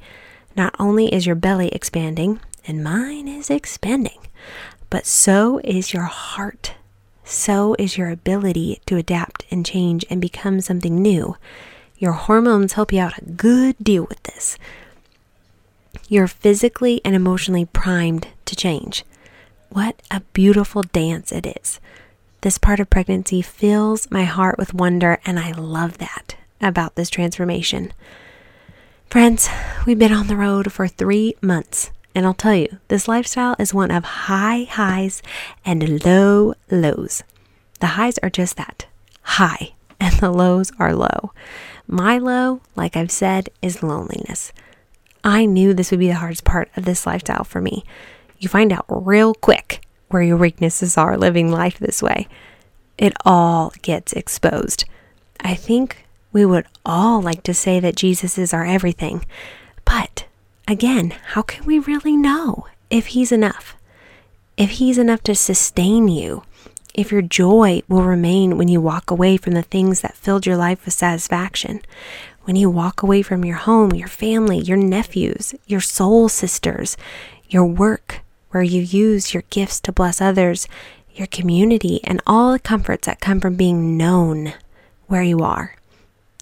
Not 0.57 0.75
only 0.79 1.13
is 1.13 1.27
your 1.27 1.35
belly 1.35 1.69
expanding, 1.69 2.41
and 2.67 2.85
mine 2.85 3.27
is 3.27 3.51
expanding, 3.51 4.19
but 4.89 5.07
so 5.07 5.61
is 5.65 5.93
your 5.93 6.05
heart 6.05 6.75
so 7.31 7.77
is 7.79 7.97
your 7.97 8.11
ability 8.11 8.81
to 8.87 8.97
adapt 8.97 9.45
and 9.51 9.65
change 9.65 10.05
and 10.11 10.21
become 10.21 10.61
something 10.61 11.01
new. 11.01 11.37
Your 11.97 12.13
hormones 12.13 12.73
help 12.73 12.93
you 12.93 13.01
out 13.01 13.19
a 13.19 13.25
good 13.25 13.77
deal 13.83 14.05
with 14.09 14.23
this. 14.25 14.59
You're 16.09 16.27
physically 16.27 17.01
and 17.05 17.15
emotionally 17.15 17.67
primed 17.67 18.29
to 18.47 18.57
change. 18.57 19.05
What 19.69 20.03
a 20.11 20.21
beautiful 20.33 20.83
dance 20.83 21.31
it 21.31 21.47
is. 21.47 21.79
This 22.41 22.59
part 22.59 22.81
of 22.81 22.91
pregnancy 22.91 23.43
fills 23.43 24.11
my 24.11 24.25
heart 24.25 24.59
with 24.59 24.75
wonder, 24.75 25.21
and 25.25 25.39
I 25.39 25.53
love 25.53 25.99
that 25.99 26.37
about 26.61 26.97
this 26.97 27.11
transformation. 27.11 27.93
Friends, 29.09 29.49
we've 29.87 29.99
been 29.99 30.13
on 30.13 30.27
the 30.27 30.37
road 30.37 30.73
for 30.73 30.89
three 30.89 31.35
months. 31.43 31.91
And 32.15 32.27
I'll 32.27 32.35
tell 32.35 32.55
you, 32.55 32.79
this 32.89 33.07
lifestyle 33.07 33.55
is 33.59 33.73
one 33.73 33.91
of 33.91 34.05
high 34.05 34.65
highs 34.65 35.23
and 35.65 36.05
low 36.05 36.55
lows. 36.71 37.23
The 37.81 37.89
highs 37.89 38.19
are 38.19 38.31
just 38.31 38.57
that 38.57 38.87
high, 39.23 39.73
and 40.01 40.15
the 40.17 40.31
lows 40.31 40.73
are 40.79 40.95
low. 40.95 41.33
My 41.87 42.19
low, 42.19 42.61
like 42.77 42.97
I've 42.97 43.11
said, 43.11 43.51
is 43.63 43.83
loneliness. 43.83 44.53
I 45.23 45.45
knew 45.45 45.75
this 45.75 45.91
would 45.91 46.01
be 46.01 46.09
the 46.09 46.15
hardest 46.15 46.45
part 46.45 46.71
of 46.77 46.85
this 46.85 47.07
lifestyle 47.07 47.45
for 47.45 47.61
me. 47.61 47.85
You 48.39 48.49
find 48.49 48.73
out 48.73 48.87
real 48.89 49.35
quick 49.35 49.83
where 50.09 50.23
your 50.23 50.37
weaknesses 50.37 50.97
are 50.97 51.17
living 51.17 51.51
life 51.51 51.79
this 51.79 52.03
way. 52.03 52.27
It 52.97 53.13
all 53.25 53.73
gets 53.83 54.13
exposed. 54.13 54.85
I 55.41 55.55
think 55.55 56.05
we 56.33 56.45
would 56.45 56.67
all 56.85 57.21
like 57.21 57.43
to 57.45 57.55
say 57.55 57.81
that 57.81 57.97
Jesus 57.97 58.39
is 58.39 58.55
our 58.55 58.65
everything, 58.65 59.25
but 59.85 60.27
again, 60.71 61.15
how 61.33 61.43
can 61.43 61.65
we 61.65 61.79
really 61.79 62.17
know 62.17 62.67
if 62.89 63.09
He's 63.09 63.33
enough? 63.33 63.77
If 64.57 64.71
He's 64.73 64.99
enough 64.99 65.23
to 65.25 65.35
sustain 65.35 66.09
you, 66.09 66.45
if 66.95 67.13
your 67.13 67.23
joy 67.23 67.83
will 67.89 68.03
remain 68.03 68.57
when 68.57 68.69
you 68.69 68.81
walk 68.81 69.11
away 69.11 69.37
from 69.37 69.55
the 69.55 69.63
things 69.63 70.01
that 70.01 70.17
filled 70.17 70.47
your 70.47 70.57
life 70.57 70.85
with 70.85 70.95
satisfaction, 70.95 71.81
when 72.45 72.57
you 72.57 72.71
walk 72.71 73.03
away 73.03 73.23
from 73.23 73.45
your 73.45 73.57
home, 73.57 73.93
your 73.93 74.09
family, 74.09 74.59
your 74.59 74.77
nephews, 74.77 75.55
your 75.67 75.81
soul 75.81 76.29
sisters, 76.29 76.97
your 77.49 77.67
work, 77.67 78.21
where 78.51 78.63
you 78.63 78.81
use 78.81 79.35
your 79.35 79.45
gifts 79.51 79.81
to 79.81 79.93
bless 79.93 80.21
others, 80.21 80.67
your 81.15 81.27
community, 81.29 82.01
and 82.05 82.21
all 82.27 82.53
the 82.53 82.59
comforts 82.59 83.07
that 83.07 83.21
come 83.21 83.41
from 83.41 83.55
being 83.55 83.97
known 83.97 84.55
where 85.07 85.23
you 85.23 85.41
are. 85.41 85.77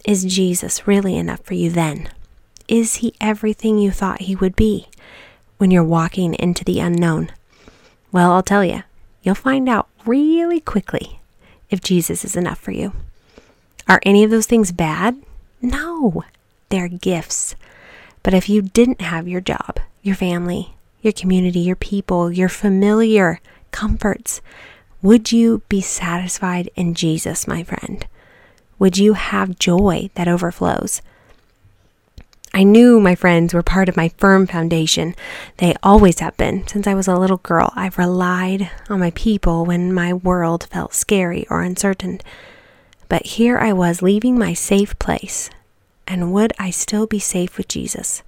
Is 0.05 0.25
Jesus 0.25 0.87
really 0.87 1.17
enough 1.17 1.41
for 1.45 1.55
you 1.55 1.71
then? 1.71 2.09
Is 2.69 2.97
he 2.97 3.15
everything 3.19 3.79
you 3.79 3.91
thought 3.91 4.23
he 4.23 4.37
would 4.37 4.55
be 4.55 4.89
when 5.57 5.71
you're 5.71 5.83
walking 5.83 6.35
into 6.35 6.65
the 6.65 6.81
unknown? 6.81 7.33
Well, 8.13 8.33
I'll 8.33 8.43
tell 8.43 8.65
you, 8.65 8.83
you'll 9.23 9.35
find 9.35 9.69
out 9.69 9.89
really 10.05 10.61
quickly 10.61 11.21
if 11.71 11.81
Jesus 11.81 12.25
is 12.25 12.37
enough 12.37 12.59
for 12.59 12.73
you. 12.73 12.93
Are 13.89 14.01
any 14.03 14.23
of 14.23 14.31
those 14.31 14.47
things 14.47 14.71
bad? 14.71 15.17
No, 15.63 16.25
they're 16.69 16.89
gifts. 16.89 17.55
But 18.23 18.35
if 18.35 18.51
you 18.51 18.61
didn't 18.61 19.01
have 19.01 19.27
your 19.27 19.41
job, 19.41 19.81
your 20.03 20.15
family, 20.15 20.75
your 21.01 21.15
community, 21.15 21.61
your 21.61 21.77
people, 21.77 22.31
your 22.31 22.51
familiar 22.51 23.41
comforts, 23.71 24.43
would 25.01 25.33
you 25.33 25.63
be 25.71 25.81
satisfied 25.81 26.69
in 26.77 26.93
Jesus, 26.93 27.49
my 27.49 27.63
friend? 27.63 28.07
Would 28.79 28.99
you 28.99 29.15
have 29.15 29.59
joy 29.59 30.11
that 30.15 30.29
overflows? 30.29 31.01
I 32.55 32.63
knew 32.63 32.99
my 32.99 33.15
friends 33.15 33.53
were 33.53 33.63
part 33.63 33.89
of 33.89 33.97
my 33.97 34.09
firm 34.17 34.47
foundation. 34.47 35.15
They 35.59 35.75
always 35.83 36.21
have 36.21 36.37
been. 36.37 36.67
Since 36.67 36.87
I 36.87 36.95
was 36.95 37.07
a 37.07 37.17
little 37.17 37.37
girl, 37.39 37.73
I've 37.77 37.99
relied 37.99 38.71
on 38.89 39.01
my 39.01 39.11
people 39.13 39.65
when 39.65 39.93
my 39.93 40.13
world 40.15 40.67
felt 40.71 40.95
scary 40.95 41.47
or 41.51 41.63
uncertain. 41.63 42.21
But 43.09 43.27
here 43.27 43.59
I 43.59 43.73
was 43.73 44.03
leaving 44.03 44.39
my 44.39 44.55
safe 44.55 44.99
place. 44.99 45.51
And 46.07 46.33
would 46.33 46.53
I 46.59 46.71
still 46.71 47.07
be 47.07 47.19
safe 47.19 47.57
with 47.59 47.69
Jesus? 47.69 48.23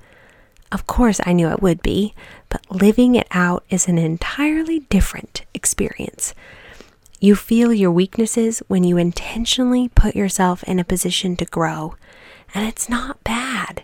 Of 0.70 0.86
course, 0.86 1.20
I 1.24 1.32
knew 1.32 1.48
it 1.48 1.62
would 1.62 1.82
be, 1.82 2.14
but 2.48 2.64
living 2.70 3.14
it 3.14 3.26
out 3.32 3.64
is 3.70 3.88
an 3.88 3.98
entirely 3.98 4.80
different 4.90 5.44
experience. 5.54 6.34
You 7.18 7.34
feel 7.34 7.72
your 7.72 7.90
weaknesses 7.90 8.62
when 8.68 8.84
you 8.84 8.96
intentionally 8.96 9.88
put 9.88 10.14
yourself 10.14 10.62
in 10.64 10.78
a 10.78 10.84
position 10.84 11.36
to 11.36 11.44
grow, 11.44 11.96
and 12.54 12.66
it's 12.66 12.88
not 12.88 13.22
bad. 13.24 13.82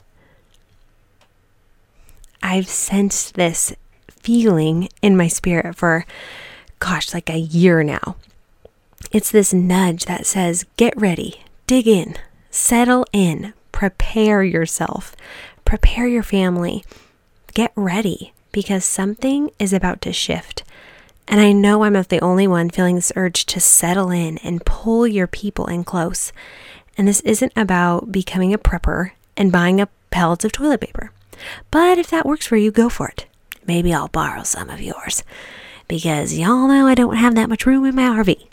I've 2.42 2.68
sensed 2.68 3.34
this 3.34 3.74
feeling 4.08 4.88
in 5.02 5.16
my 5.16 5.28
spirit 5.28 5.76
for, 5.76 6.04
gosh, 6.78 7.14
like 7.14 7.30
a 7.30 7.38
year 7.38 7.82
now. 7.82 8.16
It's 9.12 9.30
this 9.30 9.52
nudge 9.52 10.06
that 10.06 10.26
says, 10.26 10.64
get 10.76 10.96
ready, 10.96 11.42
dig 11.66 11.86
in, 11.86 12.16
settle 12.50 13.06
in, 13.12 13.54
prepare 13.72 14.42
yourself, 14.42 15.14
prepare 15.64 16.06
your 16.06 16.22
family, 16.22 16.84
get 17.54 17.72
ready 17.76 18.32
because 18.52 18.84
something 18.84 19.50
is 19.58 19.72
about 19.72 20.00
to 20.00 20.12
shift. 20.12 20.62
And 21.28 21.40
I 21.40 21.52
know 21.52 21.82
I'm 21.82 21.92
not 21.92 22.08
the 22.08 22.20
only 22.20 22.46
one 22.46 22.70
feeling 22.70 22.96
this 22.96 23.12
urge 23.16 23.46
to 23.46 23.60
settle 23.60 24.10
in 24.10 24.38
and 24.38 24.64
pull 24.64 25.06
your 25.06 25.26
people 25.26 25.66
in 25.66 25.84
close. 25.84 26.32
And 26.96 27.06
this 27.06 27.20
isn't 27.20 27.52
about 27.56 28.12
becoming 28.12 28.54
a 28.54 28.58
prepper 28.58 29.10
and 29.36 29.52
buying 29.52 29.80
up 29.80 29.90
pellets 30.10 30.44
of 30.44 30.52
toilet 30.52 30.80
paper. 30.80 31.10
But 31.70 31.98
if 31.98 32.08
that 32.10 32.26
works 32.26 32.46
for 32.46 32.56
you, 32.56 32.70
go 32.70 32.88
for 32.88 33.08
it. 33.08 33.26
Maybe 33.66 33.92
I'll 33.92 34.08
borrow 34.08 34.42
some 34.42 34.70
of 34.70 34.80
yours 34.80 35.24
because 35.88 36.36
y'all 36.36 36.68
know 36.68 36.86
I 36.86 36.94
don't 36.94 37.16
have 37.16 37.34
that 37.34 37.48
much 37.48 37.66
room 37.66 37.84
in 37.84 37.94
my 37.94 38.02
RV. 38.02 38.46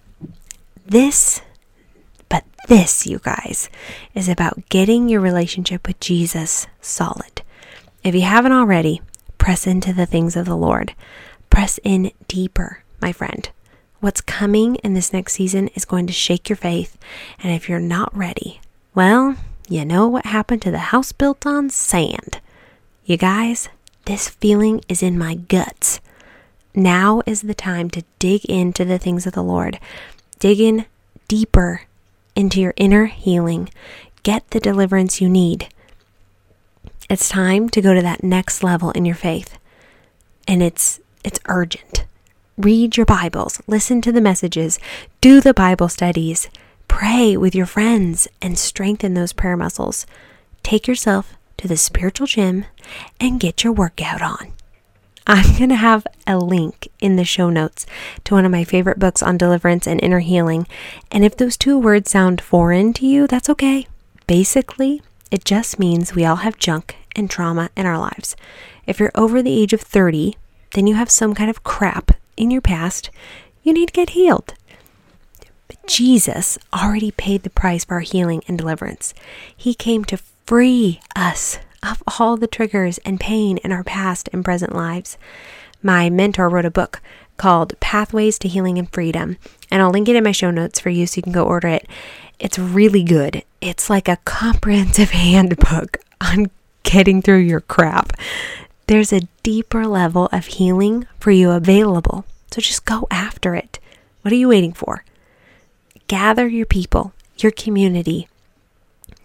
This, 0.86 1.42
but 2.30 2.44
this, 2.68 3.06
you 3.08 3.20
guys, 3.20 3.70
is 4.14 4.28
about 4.28 4.68
getting 4.70 5.10
your 5.10 5.22
relationship 5.22 5.88
with 5.88 6.00
Jesus 6.00 6.68
solid. 6.82 7.42
If 8.04 8.14
you 8.16 8.22
haven't 8.22 8.52
already, 8.52 9.02
press 9.38 9.66
into 9.66 9.94
the 9.94 10.06
things 10.06 10.36
of 10.36 10.46
the 10.46 10.58
Lord. 10.58 10.94
Press 11.50 11.80
in 11.84 12.12
deeper, 12.28 12.84
my 13.02 13.12
friend. 13.12 13.50
What's 14.00 14.22
coming 14.22 14.76
in 14.76 14.94
this 14.96 15.14
next 15.14 15.34
season 15.34 15.70
is 15.70 15.86
going 15.86 16.08
to 16.08 16.14
shake 16.14 16.50
your 16.50 16.58
faith. 16.58 16.98
And 17.42 17.54
if 17.54 17.70
you're 17.70 17.80
not 17.80 18.16
ready, 18.16 18.60
well, 18.94 19.38
you 19.70 19.86
know 19.86 20.08
what 20.08 20.26
happened 20.26 20.62
to 20.64 20.72
the 20.72 20.78
house 20.78 21.14
built 21.14 21.46
on 21.46 21.70
sand. 21.70 22.42
You 23.06 23.18
guys, 23.18 23.68
this 24.06 24.30
feeling 24.30 24.80
is 24.88 25.04
in 25.04 25.18
my 25.18 25.36
guts. 25.36 26.00
Now 26.74 27.22
is 27.26 27.42
the 27.42 27.54
time 27.54 27.90
to 27.90 28.06
dig 28.18 28.46
into 28.46 28.86
the 28.86 28.98
things 28.98 29.28
of 29.28 29.34
the 29.34 29.44
Lord. 29.44 29.78
Dig 30.40 30.62
in 30.62 30.86
deeper 31.28 31.82
into 32.34 32.62
your 32.62 32.74
inner 32.78 33.08
healing. 33.08 33.70
Get 34.24 34.50
the 34.52 34.62
deliverance 34.62 35.20
you 35.20 35.28
need. 35.28 35.68
It's 37.10 37.28
time 37.28 37.68
to 37.72 37.82
go 37.82 37.94
to 37.94 38.02
that 38.02 38.24
next 38.24 38.64
level 38.64 38.92
in 38.92 39.04
your 39.04 39.16
faith. 39.16 39.58
And 40.48 40.64
it's 40.64 41.02
it's 41.26 41.42
urgent. 41.48 42.06
Read 42.58 42.96
your 42.96 43.06
Bibles, 43.06 43.62
listen 43.68 44.02
to 44.02 44.14
the 44.14 44.22
messages, 44.22 44.80
do 45.20 45.42
the 45.42 45.54
Bible 45.54 45.90
studies, 45.90 46.50
pray 46.88 47.36
with 47.36 47.54
your 47.54 47.66
friends 47.66 48.30
and 48.42 48.58
strengthen 48.58 49.14
those 49.14 49.34
prayer 49.34 49.58
muscles. 49.58 50.06
take 50.62 50.88
yourself 50.88 51.36
to 51.58 51.68
the 51.68 51.78
spiritual 51.78 52.28
gym 52.28 52.66
and 53.20 53.40
get 53.40 53.64
your 53.64 53.74
workout 53.74 54.22
on. 54.22 54.54
I'm 55.26 55.58
going 55.58 55.70
to 55.70 55.76
have 55.76 56.06
a 56.28 56.38
link 56.38 56.88
in 57.00 57.16
the 57.16 57.26
show 57.26 57.50
notes 57.50 57.86
to 58.26 58.34
one 58.34 58.46
of 58.46 58.52
my 58.52 58.64
favorite 58.64 59.00
books 59.00 59.24
on 59.24 59.38
deliverance 59.38 59.88
and 59.88 60.02
inner 60.04 60.20
healing. 60.20 60.68
And 61.12 61.24
if 61.24 61.38
those 61.38 61.58
two 61.58 61.78
words 61.78 62.12
sound 62.12 62.42
foreign 62.42 62.94
to 62.94 63.06
you, 63.06 63.28
that's 63.28 63.50
okay. 63.50 63.88
Basically, 64.28 65.02
it 65.32 65.46
just 65.46 65.80
means 65.80 66.14
we 66.14 66.26
all 66.26 66.38
have 66.38 66.58
junk 66.58 66.96
and 67.16 67.30
trauma 67.30 67.70
in 67.76 67.86
our 67.86 67.98
lives. 67.98 68.36
If 68.86 69.00
you're 69.00 69.12
over 69.16 69.42
the 69.42 69.62
age 69.62 69.74
of 69.74 69.82
30, 69.82 70.38
then 70.72 70.88
you 70.88 70.96
have 70.96 71.10
some 71.10 71.34
kind 71.34 71.50
of 71.50 71.64
crap 71.64 72.12
in 72.36 72.52
your 72.52 72.62
past 72.62 73.10
you 73.64 73.74
need 73.74 73.88
to 73.88 73.94
get 73.94 74.12
healed. 74.12 74.54
But 75.68 75.88
Jesus 75.88 76.58
already 76.74 77.12
paid 77.12 77.44
the 77.44 77.50
price 77.50 77.86
for 77.86 77.96
our 77.96 78.02
healing 78.02 78.44
and 78.48 78.58
deliverance. 78.58 79.14
He 79.56 79.74
came 79.74 80.04
to 80.06 80.18
free 80.46 81.00
us 81.16 81.60
of 81.82 82.02
all 82.20 82.38
the 82.38 82.48
triggers 82.48 82.98
and 83.00 83.20
pain 83.20 83.58
in 83.58 83.72
our 83.72 83.84
past 83.84 84.30
and 84.32 84.46
present 84.46 84.74
lives. 84.74 85.18
My 85.82 86.10
mentor 86.10 86.50
wrote 86.50 86.66
a 86.66 86.72
book 86.72 87.02
called 87.38 87.80
Pathways 87.80 88.40
to 88.40 88.48
Healing 88.48 88.78
and 88.78 88.92
Freedom, 88.92 89.38
and 89.70 89.82
I'll 89.82 89.92
link 89.92 90.08
it 90.08 90.16
in 90.16 90.24
my 90.24 90.32
show 90.32 90.52
notes 90.52 90.80
for 90.80 90.90
you 90.90 91.06
so 91.06 91.18
you 91.18 91.24
can 91.24 91.34
go 91.34 91.44
order 91.44 91.68
it. 91.68 91.88
It's 92.40 92.60
really 92.60 93.04
good. 93.04 93.44
It's 93.62 93.90
like 93.90 94.08
a 94.08 94.20
comprehensive 94.26 95.10
handbook 95.12 95.98
on 96.22 96.50
getting 96.84 97.22
through 97.22 97.40
your 97.40 97.62
crap. 97.62 98.14
There's 98.88 99.14
a 99.14 99.28
deeper 99.44 99.88
level 99.88 100.30
of 100.32 100.46
healing 100.46 101.08
for 101.20 101.32
you 101.32 101.52
available, 101.52 102.26
so 102.52 102.62
just 102.62 102.86
go 102.86 103.08
after 103.10 103.56
it. 103.56 103.80
What 104.22 104.32
are 104.32 104.38
you 104.38 104.50
waiting 104.50 104.74
for? 104.74 105.04
Gather 106.08 106.48
your 106.48 106.66
people, 106.66 107.14
your 107.38 107.52
community, 107.52 108.28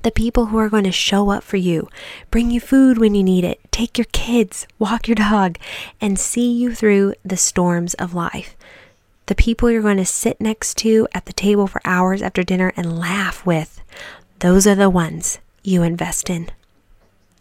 the 0.02 0.10
people 0.10 0.46
who 0.46 0.58
are 0.58 0.68
going 0.68 0.84
to 0.84 0.92
show 0.92 1.30
up 1.30 1.42
for 1.42 1.56
you, 1.56 1.88
bring 2.30 2.50
you 2.50 2.60
food 2.60 2.98
when 2.98 3.14
you 3.14 3.22
need 3.22 3.44
it, 3.44 3.60
take 3.70 3.98
your 3.98 4.06
kids, 4.12 4.66
walk 4.78 5.08
your 5.08 5.14
dog, 5.16 5.58
and 6.00 6.18
see 6.18 6.50
you 6.50 6.74
through 6.74 7.14
the 7.24 7.36
storms 7.36 7.94
of 7.94 8.14
life. 8.14 8.56
The 9.26 9.34
people 9.34 9.70
you're 9.70 9.82
going 9.82 9.98
to 9.98 10.06
sit 10.06 10.40
next 10.40 10.76
to 10.78 11.06
at 11.12 11.26
the 11.26 11.32
table 11.32 11.66
for 11.66 11.82
hours 11.84 12.22
after 12.22 12.42
dinner 12.42 12.72
and 12.76 12.98
laugh 12.98 13.44
with, 13.44 13.82
those 14.38 14.66
are 14.66 14.74
the 14.74 14.88
ones 14.88 15.38
you 15.62 15.82
invest 15.82 16.30
in. 16.30 16.50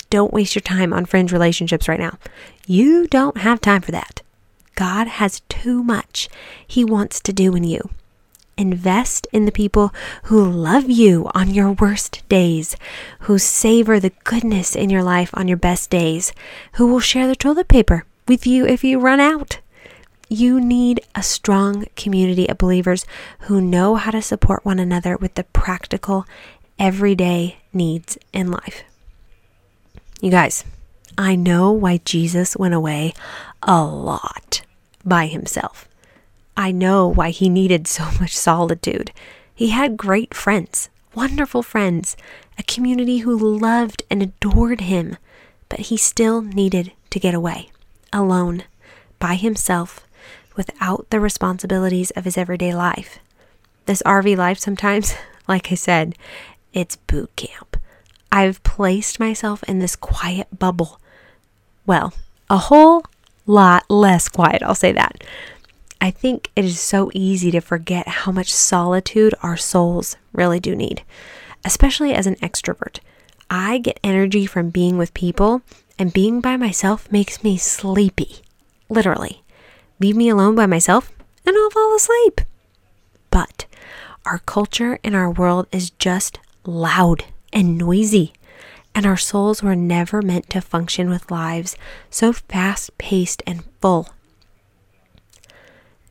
Don't 0.10 0.34
waste 0.34 0.56
your 0.56 0.62
time 0.62 0.94
on 0.94 1.06
fringe 1.06 1.32
relationships 1.32 1.88
right 1.88 2.00
now. 2.00 2.18
You 2.66 3.08
don't 3.08 3.38
have 3.38 3.62
time 3.62 3.82
for 3.82 3.92
that. 3.92 4.22
God 4.76 5.08
has 5.08 5.42
too 5.50 5.84
much 5.84 6.30
He 6.66 6.84
wants 6.86 7.20
to 7.22 7.34
do 7.34 7.56
in 7.56 7.64
you. 7.64 7.90
Invest 8.58 9.28
in 9.32 9.46
the 9.46 9.52
people 9.52 9.94
who 10.24 10.44
love 10.44 10.90
you 10.90 11.30
on 11.36 11.54
your 11.54 11.74
worst 11.74 12.28
days, 12.28 12.76
who 13.22 13.38
savor 13.38 14.00
the 14.00 14.14
goodness 14.24 14.76
in 14.76 14.90
your 14.90 15.04
life 15.04 15.30
on 15.34 15.48
your 15.48 15.58
best 15.58 15.92
days, 15.92 16.34
who 16.74 16.88
will 16.88 17.00
share 17.00 17.28
the 17.28 17.36
toilet 17.36 17.68
paper 17.68 18.06
with 18.28 18.48
you 18.48 18.66
if 18.66 18.84
you 18.84 19.00
run 19.00 19.20
out. 19.20 19.60
You 20.28 20.60
need 20.60 21.02
a 21.16 21.22
strong 21.22 21.86
community 21.96 22.50
of 22.50 22.58
believers 22.58 23.06
who 23.42 23.62
know 23.62 23.96
how 23.96 24.12
to 24.12 24.22
support 24.22 24.66
one 24.66 24.80
another 24.80 25.16
with 25.18 25.36
the 25.36 25.44
practical, 25.44 26.26
everyday 26.80 27.58
needs 27.72 28.18
in 28.34 28.52
life. 28.52 28.84
You 30.20 30.32
guys, 30.32 30.66
I 31.18 31.36
know 31.36 31.72
why 31.72 32.02
Jesus 32.04 32.58
went 32.58 32.74
away 32.74 33.14
a 33.62 33.84
lot 33.84 34.64
by 35.06 35.28
himself. 35.28 35.88
I 36.58 36.72
know 36.72 37.08
why 37.08 37.30
he 37.30 37.48
needed 37.48 37.88
so 37.88 38.10
much 38.20 38.36
solitude. 38.36 39.12
He 39.54 39.70
had 39.70 39.96
great 39.96 40.34
friends, 40.34 40.90
wonderful 41.14 41.62
friends, 41.64 42.18
a 42.58 42.64
community 42.64 43.20
who 43.20 43.38
loved 43.38 44.04
and 44.10 44.24
adored 44.24 44.82
him, 44.82 45.18
but 45.70 45.82
he 45.82 45.98
still 45.98 46.42
needed 46.42 46.92
to 47.12 47.20
get 47.20 47.36
away, 47.36 47.70
alone, 48.12 48.64
by 49.20 49.36
himself, 49.36 50.06
without 50.56 51.08
the 51.12 51.20
responsibilities 51.20 52.10
of 52.12 52.26
his 52.26 52.38
everyday 52.38 52.74
life. 52.74 53.20
This 53.86 54.02
RV 54.04 54.36
life 54.36 54.58
sometimes, 54.58 55.14
like 55.48 55.72
I 55.72 55.76
said, 55.76 56.16
it's 56.74 56.96
boot 56.96 57.36
camp. 57.36 57.78
I've 58.32 58.62
placed 58.64 59.20
myself 59.20 59.64
in 59.64 59.80
this 59.80 59.96
quiet 59.96 60.48
bubble. 60.58 61.00
Well, 61.86 62.14
a 62.50 62.58
whole 62.58 63.04
lot 63.46 63.90
less 63.90 64.28
quiet, 64.28 64.62
I'll 64.62 64.76
say 64.76 64.92
that. 64.92 65.24
I 66.00 66.12
think 66.12 66.52
it 66.56 66.64
is 66.64 66.80
so 66.80 67.10
easy 67.14 67.52
to 67.52 67.60
forget 67.60 68.08
how 68.08 68.32
much 68.32 68.54
solitude 68.54 69.34
our 69.42 69.58
souls 69.58 70.16
really 70.32 70.60
do 70.60 70.76
need, 70.76 71.04
especially 71.66 72.14
as 72.14 72.28
an 72.28 72.36
extrovert. 72.36 73.00
I 73.50 73.80
get 73.80 74.00
energy 74.04 74.46
from 74.46 74.70
being 74.70 74.98
with 74.98 75.14
people, 75.14 75.62
and 75.98 76.14
being 76.14 76.42
by 76.42 76.58
myself 76.58 77.12
makes 77.12 77.44
me 77.44 77.58
sleepy. 77.58 78.42
Literally. 78.90 79.44
Leave 80.00 80.16
me 80.16 80.30
alone 80.30 80.54
by 80.54 80.68
myself, 80.68 81.12
and 81.46 81.56
I'll 81.58 81.72
fall 81.72 81.96
asleep. 81.96 82.42
But 83.32 83.66
our 84.26 84.40
culture 84.40 85.00
and 85.04 85.16
our 85.16 85.32
world 85.32 85.68
is 85.72 85.90
just 85.92 86.40
loud 86.66 87.26
and 87.52 87.78
noisy, 87.78 88.34
and 88.94 89.06
our 89.06 89.18
souls 89.18 89.64
were 89.64 89.76
never 89.76 90.22
meant 90.22 90.50
to 90.52 90.62
function 90.62 91.10
with 91.10 91.32
lives 91.32 91.76
so 92.10 92.34
fast 92.34 92.96
paced 92.98 93.42
and 93.48 93.64
full 93.82 94.10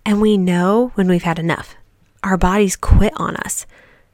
and 0.07 0.21
we 0.21 0.37
know 0.39 0.93
when 0.95 1.09
we've 1.09 1.25
had 1.25 1.39
enough. 1.39 1.75
Our 2.23 2.37
bodies 2.37 2.77
quit 2.77 3.13
on 3.17 3.35
us. 3.37 3.67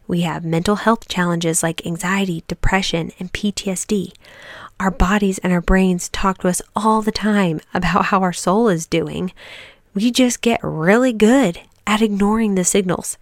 We 0.09 0.23
have 0.23 0.43
mental 0.43 0.77
health 0.77 1.07
challenges 1.07 1.63
like 1.63 1.87
anxiety, 1.87 2.45
depression, 2.49 3.13
and 3.19 3.31
PTSD. 3.31 4.15
Our 4.81 4.91
bodies 4.91 5.39
and 5.39 5.53
our 5.53 5.61
brains 5.61 6.09
talk 6.09 6.39
to 6.39 6.49
us 6.49 6.63
all 6.75 7.03
the 7.03 7.13
time 7.13 7.61
about 7.75 8.07
how 8.07 8.23
our 8.23 8.33
soul 8.33 8.71
is 8.71 8.87
doing. 8.87 9.33
We 9.93 10.11
just 10.11 10.41
get 10.41 10.61
really 10.63 11.13
good 11.13 11.61
at 11.87 12.01
ignoring 12.01 12.55
the 12.55 12.65
signals. 12.65 13.19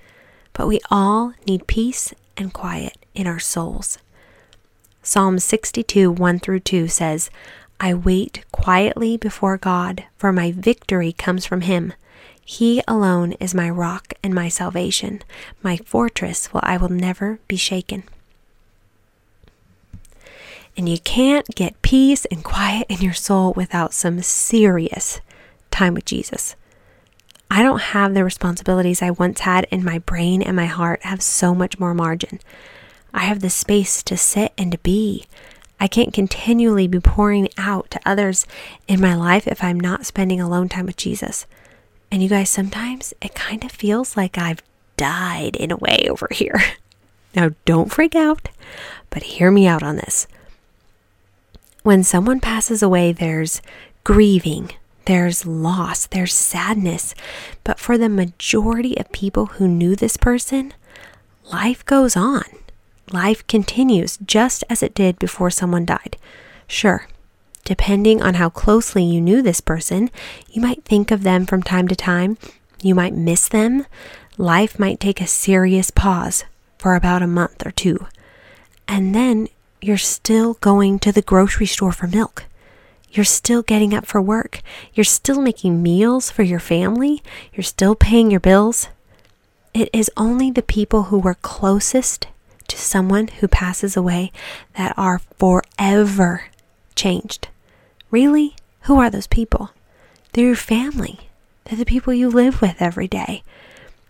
But 0.52 0.68
we 0.68 0.80
all 0.92 1.34
need 1.48 1.66
peace 1.66 2.14
and 2.36 2.52
quiet 2.52 2.96
in 3.16 3.26
our 3.26 3.40
souls. 3.40 3.98
Psalm 5.02 5.40
62, 5.40 6.12
1 6.12 6.38
through 6.38 6.60
2 6.60 6.86
says, 6.86 7.30
I 7.80 7.94
wait 7.94 8.44
quietly 8.52 9.16
before 9.16 9.56
God, 9.58 10.04
for 10.16 10.32
my 10.32 10.52
victory 10.52 11.12
comes 11.12 11.44
from 11.44 11.62
Him. 11.62 11.94
He 12.44 12.82
alone 12.88 13.32
is 13.32 13.54
my 13.54 13.70
rock 13.70 14.14
and 14.22 14.34
my 14.34 14.48
salvation, 14.48 15.22
my 15.62 15.76
fortress, 15.76 16.46
while 16.46 16.64
I 16.64 16.76
will 16.76 16.88
never 16.88 17.38
be 17.46 17.56
shaken. 17.56 18.04
And 20.76 20.88
you 20.88 20.98
can't 20.98 21.46
get 21.54 21.82
peace 21.82 22.24
and 22.26 22.42
quiet 22.42 22.86
in 22.88 23.00
your 23.00 23.12
soul 23.12 23.52
without 23.52 23.92
some 23.92 24.22
serious 24.22 25.20
time 25.70 25.94
with 25.94 26.04
Jesus. 26.04 26.56
I 27.50 27.62
don't 27.62 27.80
have 27.80 28.14
the 28.14 28.24
responsibilities 28.24 29.02
I 29.02 29.10
once 29.10 29.40
had, 29.40 29.66
and 29.72 29.84
my 29.84 29.98
brain 29.98 30.40
and 30.40 30.54
my 30.54 30.66
heart 30.66 31.02
have 31.02 31.20
so 31.20 31.54
much 31.54 31.80
more 31.80 31.94
margin. 31.94 32.38
I 33.12 33.20
have 33.24 33.40
the 33.40 33.50
space 33.50 34.02
to 34.04 34.16
sit 34.16 34.52
and 34.56 34.70
to 34.70 34.78
be. 34.78 35.26
I 35.80 35.88
can't 35.88 36.12
continually 36.12 36.86
be 36.86 37.00
pouring 37.00 37.48
out 37.58 37.90
to 37.90 38.00
others 38.06 38.46
in 38.86 39.00
my 39.00 39.14
life 39.14 39.48
if 39.48 39.64
I'm 39.64 39.80
not 39.80 40.06
spending 40.06 40.40
alone 40.40 40.68
time 40.68 40.86
with 40.86 40.96
Jesus. 40.96 41.46
And 42.10 42.22
you 42.22 42.28
guys, 42.28 42.50
sometimes 42.50 43.14
it 43.22 43.34
kind 43.34 43.64
of 43.64 43.70
feels 43.70 44.16
like 44.16 44.36
I've 44.36 44.62
died 44.96 45.56
in 45.56 45.70
a 45.70 45.76
way 45.76 46.06
over 46.10 46.28
here. 46.30 46.60
Now, 47.32 47.50
don't 47.64 47.92
freak 47.92 48.16
out, 48.16 48.48
but 49.08 49.22
hear 49.22 49.52
me 49.52 49.64
out 49.64 49.84
on 49.84 49.94
this. 49.94 50.26
When 51.84 52.02
someone 52.02 52.40
passes 52.40 52.82
away, 52.82 53.12
there's 53.12 53.62
grieving, 54.02 54.72
there's 55.04 55.46
loss, 55.46 56.06
there's 56.06 56.34
sadness. 56.34 57.14
But 57.62 57.78
for 57.78 57.96
the 57.96 58.08
majority 58.08 58.98
of 58.98 59.12
people 59.12 59.46
who 59.46 59.68
knew 59.68 59.94
this 59.94 60.16
person, 60.16 60.74
life 61.44 61.84
goes 61.84 62.16
on. 62.16 62.42
Life 63.12 63.46
continues 63.46 64.18
just 64.26 64.64
as 64.68 64.82
it 64.82 64.92
did 64.92 65.18
before 65.20 65.50
someone 65.50 65.84
died. 65.84 66.16
Sure, 66.66 67.06
Depending 67.64 68.22
on 68.22 68.34
how 68.34 68.48
closely 68.48 69.04
you 69.04 69.20
knew 69.20 69.42
this 69.42 69.60
person, 69.60 70.10
you 70.50 70.60
might 70.60 70.84
think 70.84 71.10
of 71.10 71.22
them 71.22 71.46
from 71.46 71.62
time 71.62 71.88
to 71.88 71.96
time. 71.96 72.36
You 72.82 72.94
might 72.94 73.14
miss 73.14 73.48
them. 73.48 73.86
Life 74.38 74.78
might 74.78 75.00
take 75.00 75.20
a 75.20 75.26
serious 75.26 75.90
pause 75.90 76.44
for 76.78 76.94
about 76.94 77.22
a 77.22 77.26
month 77.26 77.64
or 77.66 77.70
two. 77.70 78.06
And 78.88 79.14
then 79.14 79.48
you're 79.80 79.98
still 79.98 80.54
going 80.54 80.98
to 81.00 81.12
the 81.12 81.22
grocery 81.22 81.66
store 81.66 81.92
for 81.92 82.06
milk. 82.06 82.44
You're 83.12 83.24
still 83.24 83.62
getting 83.62 83.92
up 83.92 84.06
for 84.06 84.22
work. 84.22 84.62
You're 84.94 85.04
still 85.04 85.40
making 85.40 85.82
meals 85.82 86.30
for 86.30 86.42
your 86.42 86.60
family. 86.60 87.22
You're 87.52 87.64
still 87.64 87.94
paying 87.94 88.30
your 88.30 88.40
bills. 88.40 88.88
It 89.74 89.90
is 89.92 90.10
only 90.16 90.50
the 90.50 90.62
people 90.62 91.04
who 91.04 91.18
were 91.18 91.34
closest 91.34 92.28
to 92.68 92.76
someone 92.76 93.28
who 93.28 93.48
passes 93.48 93.96
away 93.96 94.32
that 94.76 94.94
are 94.96 95.20
forever 95.38 96.44
changed. 97.00 97.48
Really? 98.10 98.54
Who 98.82 98.98
are 98.98 99.08
those 99.08 99.26
people? 99.26 99.70
They're 100.32 100.46
your 100.46 100.54
family. 100.56 101.30
They're 101.64 101.78
the 101.78 101.86
people 101.86 102.12
you 102.12 102.28
live 102.28 102.60
with 102.60 102.76
every 102.82 103.08
day. 103.08 103.42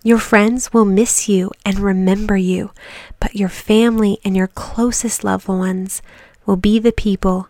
Your 0.03 0.19
friends 0.19 0.73
will 0.73 0.85
miss 0.85 1.29
you 1.29 1.53
and 1.65 1.79
remember 1.79 2.37
you, 2.37 2.73
but 3.21 3.37
your 3.37 3.49
family 3.49 4.19
and 4.25 4.37
your 4.37 4.49
closest 4.49 5.23
loved 5.23 5.47
ones 5.47 6.03
will 6.47 6.57
be 6.57 6.81
the 6.81 6.91
people 6.91 7.49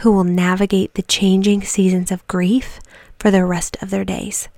who 0.00 0.12
will 0.12 0.24
navigate 0.24 0.92
the 0.92 1.02
changing 1.02 1.62
seasons 1.62 2.12
of 2.12 2.26
grief 2.26 2.78
for 3.18 3.30
the 3.30 3.46
rest 3.46 3.76
of 3.80 3.88
their 3.88 4.04
days. 4.04 4.48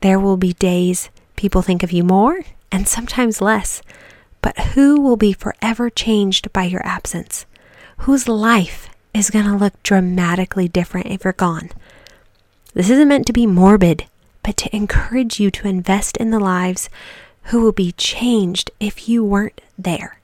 There 0.00 0.18
will 0.18 0.36
be 0.36 0.54
days 0.54 1.10
people 1.36 1.62
think 1.62 1.84
of 1.84 1.92
you 1.92 2.02
more 2.02 2.40
and 2.72 2.88
sometimes 2.88 3.40
less, 3.40 3.82
but 4.40 4.58
who 4.74 5.00
will 5.00 5.16
be 5.16 5.32
forever 5.32 5.90
changed 5.90 6.52
by 6.52 6.64
your 6.64 6.84
absence? 6.84 7.46
Whose 7.98 8.26
life 8.26 8.88
is 9.14 9.30
going 9.30 9.46
to 9.46 9.56
look 9.56 9.80
dramatically 9.82 10.68
different 10.68 11.06
if 11.06 11.24
you're 11.24 11.32
gone? 11.32 11.70
This 12.74 12.90
isn't 12.90 13.08
meant 13.08 13.26
to 13.28 13.32
be 13.32 13.46
morbid, 13.46 14.06
but 14.42 14.56
to 14.58 14.76
encourage 14.76 15.38
you 15.38 15.50
to 15.52 15.68
invest 15.68 16.16
in 16.16 16.30
the 16.30 16.40
lives 16.40 16.90
who 17.44 17.60
will 17.60 17.72
be 17.72 17.92
changed 17.92 18.70
if 18.80 19.08
you 19.08 19.24
weren't 19.24 19.60
there. 19.78 20.18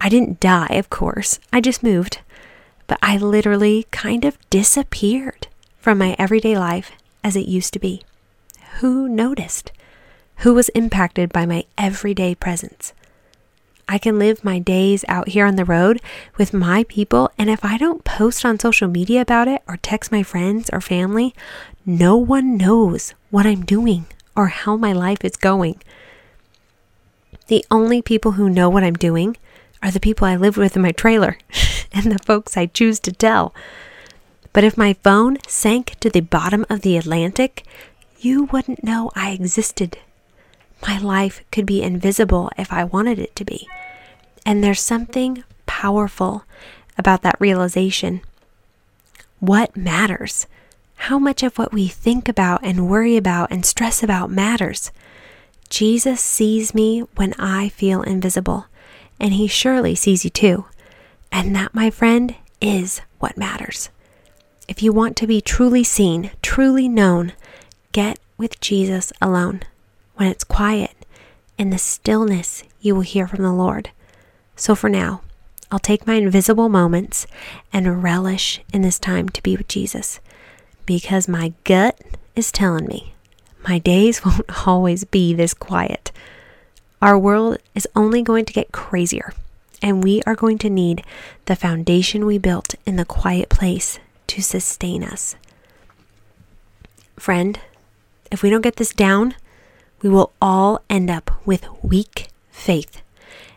I 0.00 0.08
didn't 0.08 0.40
die, 0.40 0.68
of 0.70 0.90
course, 0.90 1.38
I 1.52 1.60
just 1.60 1.82
moved, 1.82 2.20
but 2.86 2.98
I 3.02 3.16
literally 3.18 3.86
kind 3.90 4.24
of 4.24 4.38
disappeared 4.50 5.46
from 5.78 5.98
my 5.98 6.16
everyday 6.18 6.58
life 6.58 6.92
as 7.22 7.36
it 7.36 7.46
used 7.46 7.72
to 7.74 7.78
be. 7.78 8.02
Who 8.80 9.08
noticed? 9.08 9.72
Who 10.38 10.54
was 10.54 10.70
impacted 10.70 11.32
by 11.32 11.44
my 11.44 11.66
everyday 11.76 12.34
presence? 12.34 12.94
I 13.92 13.98
can 13.98 14.20
live 14.20 14.44
my 14.44 14.60
days 14.60 15.04
out 15.08 15.30
here 15.30 15.44
on 15.44 15.56
the 15.56 15.64
road 15.64 16.00
with 16.38 16.54
my 16.54 16.84
people, 16.84 17.28
and 17.36 17.50
if 17.50 17.64
I 17.64 17.76
don't 17.76 18.04
post 18.04 18.44
on 18.44 18.60
social 18.60 18.86
media 18.86 19.20
about 19.20 19.48
it 19.48 19.62
or 19.66 19.78
text 19.78 20.12
my 20.12 20.22
friends 20.22 20.70
or 20.72 20.80
family, 20.80 21.34
no 21.84 22.16
one 22.16 22.56
knows 22.56 23.14
what 23.30 23.46
I'm 23.46 23.64
doing 23.64 24.06
or 24.36 24.46
how 24.46 24.76
my 24.76 24.92
life 24.92 25.24
is 25.24 25.34
going. 25.34 25.82
The 27.48 27.64
only 27.68 28.00
people 28.00 28.32
who 28.32 28.48
know 28.48 28.70
what 28.70 28.84
I'm 28.84 28.94
doing 28.94 29.36
are 29.82 29.90
the 29.90 29.98
people 29.98 30.24
I 30.24 30.36
live 30.36 30.56
with 30.56 30.76
in 30.76 30.82
my 30.82 30.92
trailer 30.92 31.36
and 31.92 32.12
the 32.12 32.24
folks 32.24 32.56
I 32.56 32.66
choose 32.66 33.00
to 33.00 33.10
tell. 33.10 33.52
But 34.52 34.62
if 34.62 34.78
my 34.78 34.92
phone 35.02 35.38
sank 35.48 35.96
to 35.98 36.10
the 36.10 36.20
bottom 36.20 36.64
of 36.70 36.82
the 36.82 36.96
Atlantic, 36.96 37.64
you 38.20 38.44
wouldn't 38.44 38.84
know 38.84 39.10
I 39.16 39.32
existed. 39.32 39.98
My 40.86 40.96
life 40.98 41.42
could 41.50 41.66
be 41.66 41.82
invisible 41.82 42.52
if 42.56 42.72
I 42.72 42.84
wanted 42.84 43.18
it 43.18 43.34
to 43.34 43.44
be. 43.44 43.66
And 44.44 44.62
there's 44.62 44.80
something 44.80 45.44
powerful 45.66 46.44
about 46.98 47.22
that 47.22 47.40
realization. 47.40 48.20
What 49.38 49.76
matters? 49.76 50.46
How 50.96 51.18
much 51.18 51.42
of 51.42 51.56
what 51.56 51.72
we 51.72 51.88
think 51.88 52.28
about 52.28 52.60
and 52.62 52.88
worry 52.88 53.16
about 53.16 53.50
and 53.50 53.64
stress 53.64 54.02
about 54.02 54.30
matters? 54.30 54.90
Jesus 55.70 56.20
sees 56.20 56.74
me 56.74 57.00
when 57.16 57.32
I 57.38 57.68
feel 57.70 58.02
invisible, 58.02 58.66
and 59.18 59.32
he 59.32 59.46
surely 59.46 59.94
sees 59.94 60.24
you 60.24 60.30
too. 60.30 60.66
And 61.32 61.54
that, 61.56 61.74
my 61.74 61.90
friend, 61.90 62.34
is 62.60 63.00
what 63.18 63.38
matters. 63.38 63.88
If 64.68 64.82
you 64.82 64.92
want 64.92 65.16
to 65.16 65.26
be 65.26 65.40
truly 65.40 65.84
seen, 65.84 66.32
truly 66.42 66.88
known, 66.88 67.32
get 67.92 68.18
with 68.36 68.60
Jesus 68.60 69.12
alone. 69.22 69.62
When 70.16 70.28
it's 70.28 70.44
quiet, 70.44 71.06
in 71.56 71.70
the 71.70 71.78
stillness, 71.78 72.62
you 72.80 72.94
will 72.94 73.02
hear 73.02 73.26
from 73.26 73.42
the 73.42 73.52
Lord. 73.52 73.90
So 74.60 74.74
for 74.74 74.90
now, 74.90 75.22
I'll 75.70 75.78
take 75.78 76.06
my 76.06 76.16
invisible 76.16 76.68
moments 76.68 77.26
and 77.72 78.02
relish 78.02 78.60
in 78.74 78.82
this 78.82 78.98
time 78.98 79.30
to 79.30 79.42
be 79.42 79.56
with 79.56 79.68
Jesus 79.68 80.20
because 80.84 81.26
my 81.26 81.54
gut 81.64 81.98
is 82.36 82.52
telling 82.52 82.86
me 82.86 83.14
my 83.66 83.78
days 83.78 84.22
won't 84.24 84.66
always 84.66 85.04
be 85.04 85.32
this 85.32 85.54
quiet. 85.54 86.12
Our 87.00 87.18
world 87.18 87.56
is 87.74 87.88
only 87.96 88.20
going 88.20 88.44
to 88.44 88.52
get 88.52 88.70
crazier, 88.70 89.32
and 89.80 90.04
we 90.04 90.20
are 90.26 90.34
going 90.34 90.58
to 90.58 90.68
need 90.68 91.04
the 91.46 91.56
foundation 91.56 92.26
we 92.26 92.36
built 92.36 92.74
in 92.84 92.96
the 92.96 93.06
quiet 93.06 93.48
place 93.48 93.98
to 94.26 94.42
sustain 94.42 95.02
us. 95.02 95.36
Friend, 97.16 97.58
if 98.30 98.42
we 98.42 98.50
don't 98.50 98.60
get 98.60 98.76
this 98.76 98.92
down, 98.92 99.36
we 100.02 100.10
will 100.10 100.34
all 100.42 100.82
end 100.90 101.08
up 101.08 101.30
with 101.46 101.64
weak 101.82 102.28
faith 102.50 103.00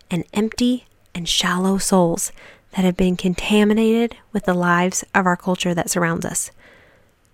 and 0.09 0.23
empty 0.33 0.85
and 1.15 1.27
shallow 1.27 1.77
souls 1.77 2.31
that 2.71 2.85
have 2.85 2.97
been 2.97 3.15
contaminated 3.15 4.17
with 4.31 4.45
the 4.45 4.53
lives 4.53 5.03
of 5.13 5.25
our 5.25 5.37
culture 5.37 5.73
that 5.73 5.89
surrounds 5.89 6.25
us. 6.25 6.51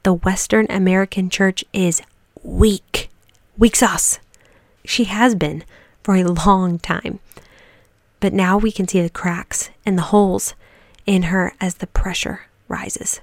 The 0.03 0.13
Western 0.13 0.65
American 0.69 1.29
church 1.29 1.63
is 1.73 2.01
weak. 2.43 3.09
Weak 3.57 3.75
sauce. 3.75 4.19
She 4.85 5.05
has 5.05 5.35
been 5.35 5.63
for 6.03 6.15
a 6.15 6.23
long 6.23 6.79
time. 6.79 7.19
But 8.19 8.33
now 8.33 8.57
we 8.57 8.71
can 8.71 8.87
see 8.87 9.01
the 9.01 9.09
cracks 9.09 9.69
and 9.85 9.97
the 9.97 10.03
holes 10.03 10.53
in 11.05 11.23
her 11.23 11.53
as 11.61 11.75
the 11.75 11.87
pressure 11.87 12.41
rises. 12.67 13.21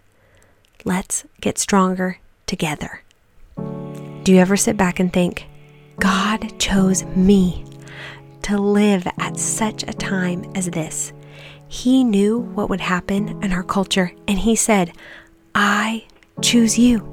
Let's 0.84 1.24
get 1.40 1.58
stronger 1.58 2.18
together. 2.46 3.02
Do 3.56 4.32
you 4.32 4.38
ever 4.38 4.56
sit 4.56 4.76
back 4.76 4.98
and 4.98 5.12
think, 5.12 5.46
God 5.98 6.58
chose 6.58 7.04
me 7.04 7.64
to 8.46 8.58
live 8.58 9.06
at 9.18 9.38
such 9.38 9.82
a 9.82 9.92
time 9.92 10.44
as 10.54 10.66
this? 10.66 11.12
He 11.68 12.04
knew 12.04 12.38
what 12.38 12.70
would 12.70 12.80
happen 12.80 13.42
in 13.42 13.52
our 13.52 13.64
culture, 13.64 14.12
and 14.28 14.38
He 14.38 14.54
said, 14.54 14.92
I 15.54 16.06
choose 16.42 16.78
you. 16.78 17.12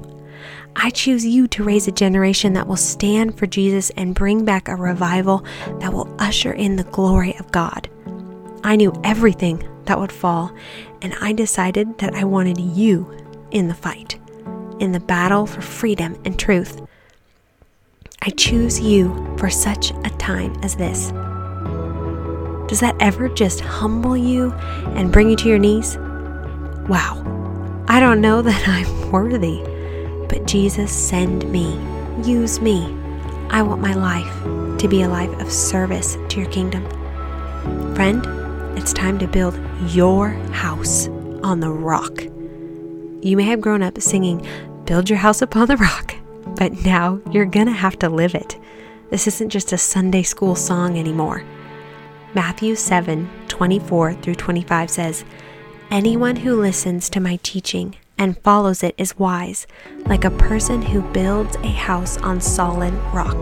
I 0.76 0.90
choose 0.90 1.26
you 1.26 1.48
to 1.48 1.64
raise 1.64 1.88
a 1.88 1.92
generation 1.92 2.52
that 2.52 2.66
will 2.68 2.76
stand 2.76 3.36
for 3.36 3.46
Jesus 3.46 3.90
and 3.90 4.14
bring 4.14 4.44
back 4.44 4.68
a 4.68 4.76
revival 4.76 5.44
that 5.80 5.92
will 5.92 6.14
usher 6.20 6.52
in 6.52 6.76
the 6.76 6.84
glory 6.84 7.36
of 7.38 7.50
God. 7.50 7.88
I 8.62 8.76
knew 8.76 8.92
everything 9.02 9.68
that 9.86 9.98
would 9.98 10.12
fall, 10.12 10.52
and 11.02 11.14
I 11.20 11.32
decided 11.32 11.98
that 11.98 12.14
I 12.14 12.24
wanted 12.24 12.60
you 12.60 13.10
in 13.50 13.66
the 13.66 13.74
fight, 13.74 14.18
in 14.78 14.92
the 14.92 15.00
battle 15.00 15.46
for 15.46 15.60
freedom 15.60 16.16
and 16.24 16.38
truth. 16.38 16.80
I 18.26 18.30
choose 18.30 18.80
you 18.80 19.12
for 19.36 19.50
such 19.50 19.90
a 19.90 20.10
time 20.16 20.56
as 20.62 20.76
this. 20.76 21.10
Does 22.68 22.80
that 22.80 22.96
ever 22.98 23.28
just 23.28 23.60
humble 23.60 24.16
you 24.16 24.50
and 24.96 25.12
bring 25.12 25.28
you 25.28 25.36
to 25.36 25.48
your 25.48 25.58
knees? 25.58 25.98
Wow, 26.88 27.22
I 27.86 28.00
don't 28.00 28.22
know 28.22 28.40
that 28.42 28.66
I'm 28.66 29.12
worthy. 29.12 29.62
But 30.26 30.46
Jesus, 30.46 30.90
send 30.90 31.52
me, 31.52 31.78
use 32.24 32.62
me. 32.62 32.86
I 33.50 33.60
want 33.60 33.82
my 33.82 33.92
life 33.92 34.78
to 34.78 34.88
be 34.88 35.02
a 35.02 35.08
life 35.08 35.38
of 35.40 35.52
service 35.52 36.16
to 36.30 36.40
your 36.40 36.50
kingdom. 36.50 36.82
Friend, 37.94 38.24
it's 38.78 38.94
time 38.94 39.18
to 39.18 39.28
build 39.28 39.60
your 39.88 40.30
house 40.52 41.08
on 41.42 41.60
the 41.60 41.70
rock. 41.70 42.22
You 43.20 43.36
may 43.36 43.44
have 43.44 43.60
grown 43.60 43.82
up 43.82 44.00
singing, 44.00 44.46
Build 44.86 45.10
Your 45.10 45.18
House 45.18 45.42
Upon 45.42 45.68
the 45.68 45.76
Rock, 45.76 46.14
but 46.56 46.84
now 46.84 47.20
you're 47.30 47.44
gonna 47.44 47.72
have 47.72 47.98
to 48.00 48.08
live 48.08 48.34
it. 48.34 48.58
This 49.10 49.26
isn't 49.26 49.50
just 49.50 49.72
a 49.72 49.78
Sunday 49.78 50.22
school 50.22 50.54
song 50.54 50.98
anymore. 50.98 51.44
Matthew 52.34 52.74
7 52.74 53.30
24 53.48 54.14
through 54.14 54.34
25 54.34 54.90
says, 54.90 55.24
Anyone 55.90 56.36
who 56.36 56.60
listens 56.60 57.08
to 57.10 57.20
my 57.20 57.38
teaching 57.42 57.96
and 58.18 58.38
follows 58.38 58.82
it 58.82 58.94
is 58.98 59.18
wise, 59.18 59.66
like 60.06 60.24
a 60.24 60.30
person 60.30 60.82
who 60.82 61.02
builds 61.12 61.56
a 61.56 61.68
house 61.68 62.16
on 62.18 62.40
solid 62.40 62.94
rock. 63.12 63.40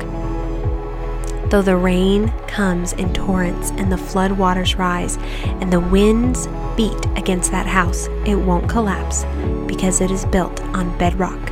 Though 1.51 1.63
the 1.63 1.77
rain 1.77 2.29
comes 2.47 2.95
in 2.95 3.13
torrents 3.13 3.71
and 3.73 3.93
the 3.93 3.99
flood 3.99 4.33
waters 4.33 4.77
rise 4.77 5.19
and 5.45 5.71
the 5.71 5.81
winds 5.81 6.47
beat 6.77 7.05
against 7.17 7.51
that 7.51 7.67
house, 7.67 8.09
it 8.27 8.37
won't 8.37 8.71
collapse 8.71 9.25
because 9.67 10.01
it 10.01 10.11
is 10.11 10.25
built 10.27 10.63
on 10.75 10.97
bedrock. 10.97 11.52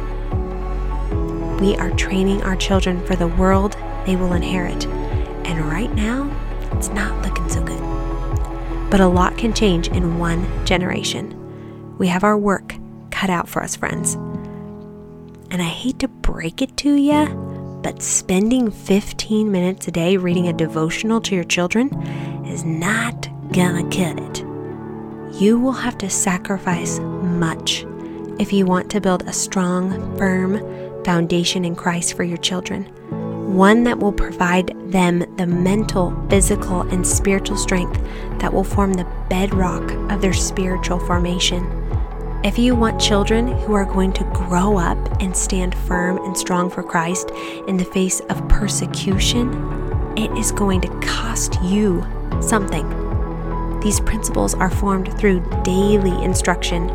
We 1.61 1.77
are 1.77 1.90
training 1.90 2.42
our 2.42 2.57
children 2.57 3.05
for 3.07 3.16
the 3.16 3.27
world 3.27 3.77
they 4.07 4.16
will 4.16 4.33
inherit, 4.33 4.87
and 4.87 5.61
right 5.66 5.92
now, 5.94 6.35
it's 6.73 6.88
not 6.88 7.23
looking 7.23 7.49
so 7.51 7.62
good. 7.62 7.81
But 8.90 9.01
a 9.01 9.07
lot 9.07 9.37
can 9.37 9.53
change 9.53 9.88
in 9.88 10.18
one 10.18 10.46
generation. 10.64 11.37
We 11.99 12.07
have 12.09 12.25
our 12.25 12.38
work 12.38 12.75
cut 13.11 13.29
out 13.29 13.46
for 13.46 13.62
us, 13.62 13.77
friends. 13.77 14.14
And 15.51 15.61
I 15.61 15.66
hate 15.66 15.99
to 15.99 16.09
break 16.09 16.62
it 16.62 16.79
to 16.79 16.94
you, 16.94 17.27
but 17.83 18.01
spending 18.01 18.70
15 18.70 19.53
minutes 19.53 19.87
a 19.87 19.90
day 19.90 20.16
reading 20.16 20.49
a 20.49 20.55
devotional 20.55 21.20
to 21.20 21.35
your 21.35 21.44
children 21.44 21.92
is 22.46 22.64
not 22.64 23.29
gonna 23.53 23.83
cut 23.90 24.18
it. 24.18 24.44
You 25.38 25.59
will 25.59 25.73
have 25.73 25.99
to 25.99 26.09
sacrifice 26.09 27.01
much 27.01 27.85
if 28.38 28.51
you 28.51 28.64
want 28.64 28.90
to 28.92 29.01
build 29.03 29.25
a 29.25 29.33
strong, 29.35 30.16
firm 30.16 30.57
foundation 31.05 31.65
in 31.65 31.75
Christ 31.75 32.15
for 32.15 32.25
your 32.25 32.39
children. 32.39 32.85
One 33.55 33.85
that 33.85 33.99
will 33.99 34.13
provide 34.13 34.75
them 34.93 35.25
the 35.37 35.47
mental, 35.47 36.15
physical, 36.29 36.83
and 36.83 37.07
spiritual 37.07 37.57
strength 37.57 38.01
that 38.41 38.53
will 38.53 38.65
form 38.65 38.95
the 38.95 39.07
bedrock 39.29 39.91
of 40.11 40.21
their 40.21 40.33
spiritual 40.33 40.99
formation. 41.01 41.65
If 42.43 42.59
you 42.59 42.75
want 42.75 43.01
children 43.01 43.49
who 43.49 43.75
are 43.75 43.85
going 43.85 44.13
to 44.15 44.25
grow 44.33 44.79
up 44.79 44.99
and 45.21 45.37
stand 45.37 45.75
firm 45.75 46.19
and 46.19 46.37
strong 46.37 46.71
for 46.71 46.83
Christ 46.83 47.31
in 47.69 47.77
the 47.77 47.85
face 47.85 48.21
of 48.31 48.49
persecution, 48.49 49.53
it 50.17 50.31
is 50.39 50.53
going 50.53 50.81
to 50.81 51.01
cost 51.01 51.61
you 51.63 52.07
something. 52.41 53.00
These 53.83 54.01
principles 54.01 54.55
are 54.55 54.71
formed 54.71 55.19
through 55.19 55.40
daily 55.62 56.23
instruction, 56.23 56.88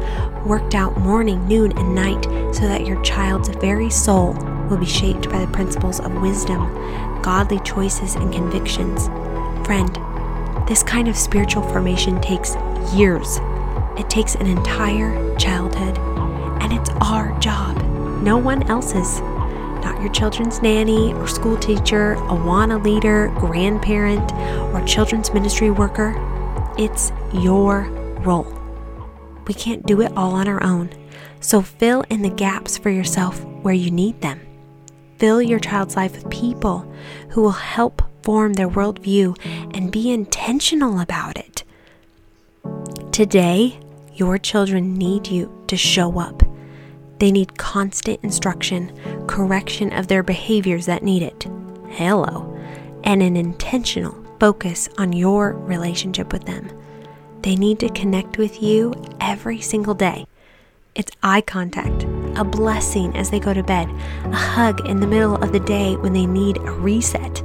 worked 0.46 0.76
out 0.76 0.98
morning, 0.98 1.48
noon, 1.48 1.76
and 1.78 1.96
night, 1.96 2.24
so 2.54 2.62
that 2.62 2.86
your 2.86 3.02
child's 3.02 3.50
very 3.50 3.90
soul 3.90 4.34
will 4.70 4.78
be 4.78 4.86
shaped 4.86 5.30
by 5.30 5.40
the 5.40 5.52
principles 5.52 6.00
of 6.00 6.22
wisdom, 6.22 6.72
godly 7.24 7.60
choices, 7.62 8.16
and 8.16 8.32
convictions. 8.32 9.08
Friend, 9.66 9.90
this 10.68 10.84
kind 10.84 11.08
of 11.08 11.18
spiritual 11.18 11.64
formation 11.64 12.22
takes 12.22 12.56
years. 12.94 13.40
It 13.98 14.10
takes 14.10 14.36
an 14.36 14.46
entire 14.46 15.36
childhood, 15.38 15.98
and 16.62 16.72
it's 16.72 16.92
our 17.02 17.38
job, 17.40 17.78
no 18.22 18.38
one 18.38 18.62
else's. 18.70 19.22
Not 19.22 20.02
your 20.02 20.12
children's 20.12 20.62
nanny 20.62 21.14
or 21.14 21.28
school 21.28 21.58
teacher, 21.58 22.16
Awana 22.28 22.84
leader, 22.84 23.32
grandparent, 23.38 24.32
or 24.74 24.84
children's 24.86 25.34
ministry 25.34 25.70
worker. 25.72 26.14
It's 26.78 27.14
your 27.32 27.84
role. 28.20 28.52
We 29.48 29.54
can't 29.54 29.86
do 29.86 30.02
it 30.02 30.12
all 30.18 30.34
on 30.34 30.50
our 30.50 30.62
own, 30.62 30.90
so 31.40 31.62
fill 31.62 32.04
in 32.10 32.22
the 32.22 32.30
gaps 32.30 32.78
for 32.78 32.90
yourself 32.90 33.42
where 33.62 33.74
you 33.74 33.90
need 33.90 34.20
them. 34.20 34.42
Fill 35.18 35.42
your 35.42 35.60
child's 35.60 35.96
life 35.96 36.12
with 36.12 36.30
people 36.30 36.92
who 37.30 37.42
will 37.42 37.52
help 37.52 38.02
form 38.24 38.54
their 38.54 38.68
worldview 38.68 39.38
and 39.74 39.90
be 39.90 40.12
intentional 40.12 41.00
about 41.00 41.38
it. 41.38 41.64
Today, 43.14 43.80
your 44.14 44.38
children 44.38 44.96
need 44.96 45.28
you 45.28 45.64
to 45.68 45.78
show 45.78 46.20
up. 46.20 46.44
They 47.20 47.32
need 47.32 47.58
constant 47.58 48.20
instruction, 48.22 48.92
correction 49.28 49.94
of 49.94 50.08
their 50.08 50.24
behaviors 50.24 50.88
that 50.88 51.04
need 51.04 51.22
it. 51.22 51.48
Hello. 51.92 52.54
And 53.06 53.24
an 53.24 53.38
intentional 53.38 54.25
focus 54.40 54.90
on 54.98 55.14
your 55.14 55.54
relationship 55.54 56.32
with 56.34 56.46
them. 56.46 56.70
They 57.42 57.56
need 57.56 57.80
to 57.80 57.90
connect 57.90 58.38
with 58.38 58.62
you 58.62 58.94
every 59.22 59.62
single 59.62 59.94
day. 59.94 60.26
It's 60.96 61.12
eye 61.22 61.42
contact, 61.42 62.06
a 62.38 62.44
blessing 62.44 63.16
as 63.18 63.30
they 63.30 63.40
go 63.40 63.54
to 63.54 63.64
bed, 63.64 63.90
a 64.24 64.36
hug 64.36 64.88
in 64.88 65.00
the 65.00 65.08
middle 65.08 65.36
of 65.36 65.52
the 65.52 65.60
day 65.60 65.96
when 65.98 66.14
they 66.14 66.26
need 66.26 66.58
a 66.58 66.72
reset, 66.72 67.42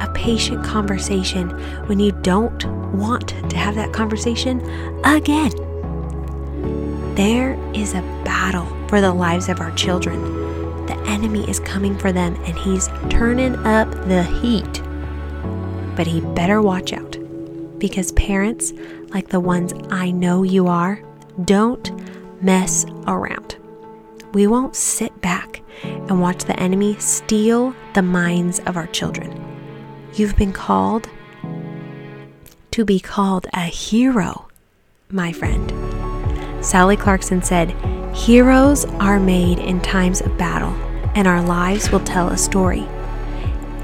a 0.00 0.10
patient 0.14 0.64
conversation 0.64 1.50
when 1.88 1.98
you 1.98 2.12
don't 2.22 2.64
want 2.94 3.28
to 3.50 3.56
have 3.56 3.74
that 3.74 3.92
conversation 3.92 4.60
again. 5.04 5.50
There 7.16 7.58
is 7.74 7.94
a 7.94 8.02
battle 8.24 8.66
for 8.88 9.00
the 9.00 9.12
lives 9.12 9.48
of 9.48 9.60
our 9.60 9.72
children. 9.72 10.86
The 10.86 10.96
enemy 11.06 11.48
is 11.50 11.58
coming 11.60 11.98
for 11.98 12.12
them 12.12 12.34
and 12.44 12.56
he's 12.56 12.88
turning 13.10 13.56
up 13.66 13.90
the 14.06 14.22
heat. 14.22 14.83
But 15.96 16.06
he 16.06 16.20
better 16.20 16.60
watch 16.60 16.92
out 16.92 17.16
because 17.78 18.12
parents, 18.12 18.72
like 19.10 19.28
the 19.28 19.40
ones 19.40 19.72
I 19.90 20.10
know 20.10 20.42
you 20.42 20.66
are, 20.66 21.02
don't 21.44 21.90
mess 22.42 22.84
around. 23.06 23.56
We 24.32 24.46
won't 24.46 24.74
sit 24.74 25.20
back 25.20 25.62
and 25.82 26.20
watch 26.20 26.44
the 26.44 26.58
enemy 26.58 26.96
steal 26.98 27.74
the 27.94 28.02
minds 28.02 28.58
of 28.60 28.76
our 28.76 28.86
children. 28.88 29.40
You've 30.14 30.36
been 30.36 30.52
called 30.52 31.08
to 32.72 32.84
be 32.84 32.98
called 32.98 33.46
a 33.52 33.66
hero, 33.66 34.48
my 35.10 35.32
friend. 35.32 35.72
Sally 36.64 36.96
Clarkson 36.96 37.42
said, 37.42 37.70
Heroes 38.14 38.84
are 38.84 39.20
made 39.20 39.58
in 39.58 39.80
times 39.80 40.20
of 40.20 40.36
battle, 40.38 40.72
and 41.14 41.28
our 41.28 41.42
lives 41.42 41.90
will 41.90 42.00
tell 42.00 42.28
a 42.28 42.36
story. 42.36 42.88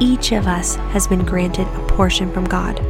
Each 0.01 0.33
of 0.33 0.47
us 0.47 0.77
has 0.93 1.07
been 1.07 1.25
granted 1.25 1.69
a 1.69 1.87
portion 1.87 2.33
from 2.33 2.45
God 2.47 2.81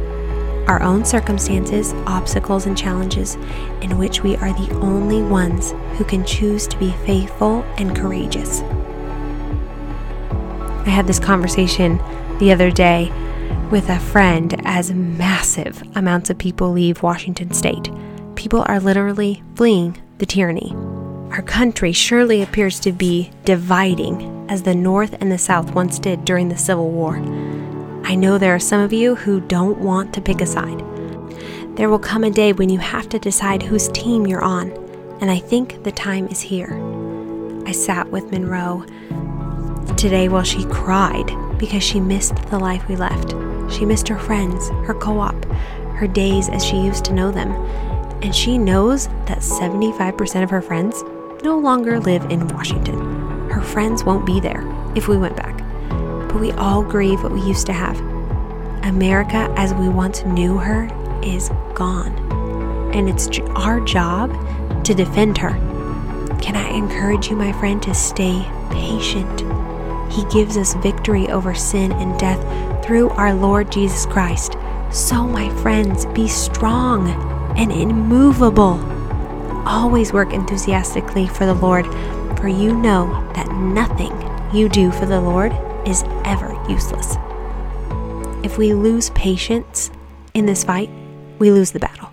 our 0.67 0.81
own 0.83 1.03
circumstances, 1.03 1.91
obstacles, 2.05 2.65
and 2.65 2.77
challenges, 2.77 3.35
in 3.81 3.97
which 3.97 4.23
we 4.23 4.37
are 4.37 4.53
the 4.53 4.73
only 4.75 5.21
ones 5.21 5.73
who 5.97 6.05
can 6.05 6.23
choose 6.23 6.65
to 6.65 6.77
be 6.77 6.91
faithful 7.05 7.63
and 7.77 7.93
courageous. 7.93 8.61
I 10.85 10.89
had 10.89 11.07
this 11.07 11.19
conversation 11.19 11.97
the 12.39 12.53
other 12.53 12.71
day 12.71 13.11
with 13.69 13.89
a 13.89 13.99
friend 13.99 14.61
as 14.63 14.93
massive 14.93 15.83
amounts 15.95 16.29
of 16.29 16.37
people 16.37 16.71
leave 16.71 17.03
Washington 17.03 17.51
state. 17.51 17.91
People 18.35 18.63
are 18.67 18.79
literally 18.79 19.43
fleeing 19.55 20.01
the 20.19 20.25
tyranny. 20.25 20.73
Our 21.31 21.41
country 21.41 21.93
surely 21.93 22.41
appears 22.41 22.77
to 22.81 22.91
be 22.91 23.31
dividing 23.45 24.47
as 24.49 24.63
the 24.63 24.75
North 24.75 25.15
and 25.21 25.31
the 25.31 25.37
South 25.37 25.73
once 25.73 25.97
did 25.97 26.25
during 26.25 26.49
the 26.49 26.57
Civil 26.57 26.91
War. 26.91 27.19
I 28.03 28.15
know 28.15 28.37
there 28.37 28.53
are 28.53 28.59
some 28.59 28.81
of 28.81 28.91
you 28.91 29.15
who 29.15 29.39
don't 29.39 29.77
want 29.77 30.13
to 30.13 30.21
pick 30.21 30.41
a 30.41 30.45
side. 30.45 30.83
There 31.77 31.89
will 31.89 31.99
come 31.99 32.25
a 32.25 32.29
day 32.29 32.51
when 32.51 32.67
you 32.67 32.79
have 32.79 33.07
to 33.09 33.17
decide 33.17 33.63
whose 33.63 33.87
team 33.87 34.27
you're 34.27 34.43
on, 34.43 34.71
and 35.21 35.31
I 35.31 35.39
think 35.39 35.81
the 35.85 35.93
time 35.93 36.27
is 36.27 36.41
here. 36.41 36.77
I 37.65 37.71
sat 37.71 38.11
with 38.11 38.29
Monroe 38.29 38.83
today 39.95 40.27
while 40.27 40.43
she 40.43 40.65
cried 40.65 41.31
because 41.57 41.81
she 41.81 42.01
missed 42.01 42.35
the 42.49 42.59
life 42.59 42.85
we 42.89 42.97
left. 42.97 43.31
She 43.71 43.85
missed 43.85 44.09
her 44.09 44.19
friends, 44.19 44.67
her 44.85 44.93
co 44.93 45.17
op, 45.19 45.45
her 45.95 46.07
days 46.07 46.49
as 46.49 46.65
she 46.65 46.75
used 46.75 47.05
to 47.05 47.13
know 47.13 47.31
them, 47.31 47.53
and 48.21 48.35
she 48.35 48.57
knows 48.57 49.07
that 49.27 49.39
75% 49.39 50.43
of 50.43 50.49
her 50.49 50.61
friends 50.61 51.01
no 51.43 51.57
longer 51.57 51.99
live 51.99 52.23
in 52.31 52.47
Washington. 52.49 53.49
Her 53.49 53.61
friends 53.61 54.03
won't 54.03 54.25
be 54.25 54.39
there 54.39 54.63
if 54.95 55.07
we 55.07 55.17
went 55.17 55.35
back. 55.35 55.57
But 56.27 56.39
we 56.39 56.51
all 56.53 56.83
grieve 56.83 57.23
what 57.23 57.31
we 57.31 57.41
used 57.41 57.65
to 57.67 57.73
have. 57.73 57.99
America, 58.83 59.53
as 59.57 59.73
we 59.73 59.89
once 59.89 60.23
knew 60.23 60.57
her, 60.57 60.89
is 61.23 61.49
gone. 61.73 62.13
And 62.93 63.09
it's 63.09 63.29
our 63.55 63.79
job 63.81 64.31
to 64.83 64.93
defend 64.93 65.37
her. 65.37 65.51
Can 66.41 66.55
I 66.55 66.69
encourage 66.69 67.29
you, 67.29 67.35
my 67.35 67.53
friend, 67.53 67.81
to 67.83 67.93
stay 67.93 68.45
patient? 68.71 69.41
He 70.11 70.25
gives 70.25 70.57
us 70.57 70.73
victory 70.75 71.29
over 71.29 71.53
sin 71.53 71.91
and 71.93 72.19
death 72.19 72.41
through 72.83 73.09
our 73.11 73.33
Lord 73.33 73.71
Jesus 73.71 74.05
Christ. 74.05 74.57
So, 74.91 75.25
my 75.25 75.49
friends, 75.61 76.05
be 76.07 76.27
strong 76.27 77.09
and 77.57 77.71
immovable. 77.71 78.90
Always 79.65 80.11
work 80.11 80.33
enthusiastically 80.33 81.27
for 81.27 81.45
the 81.45 81.53
Lord, 81.53 81.85
for 82.37 82.47
you 82.47 82.73
know 82.75 83.31
that 83.35 83.51
nothing 83.51 84.11
you 84.53 84.67
do 84.67 84.91
for 84.91 85.05
the 85.05 85.21
Lord 85.21 85.53
is 85.87 86.03
ever 86.25 86.51
useless. 86.69 87.15
If 88.43 88.57
we 88.57 88.73
lose 88.73 89.11
patience 89.11 89.91
in 90.33 90.45
this 90.45 90.63
fight, 90.63 90.89
we 91.39 91.51
lose 91.51 91.71
the 91.71 91.79
battle. 91.79 92.11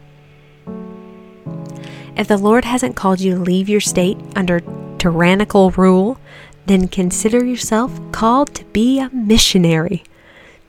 If 2.17 2.29
the 2.29 2.37
Lord 2.37 2.65
hasn't 2.65 2.97
called 2.97 3.21
you 3.21 3.35
to 3.35 3.41
leave 3.41 3.69
your 3.69 3.81
state 3.81 4.19
under 4.37 4.61
tyrannical 4.99 5.71
rule, 5.71 6.19
then 6.67 6.89
consider 6.89 7.45
yourself 7.45 7.99
called 8.13 8.55
to 8.55 8.65
be 8.67 8.99
a 8.99 9.09
missionary. 9.11 10.03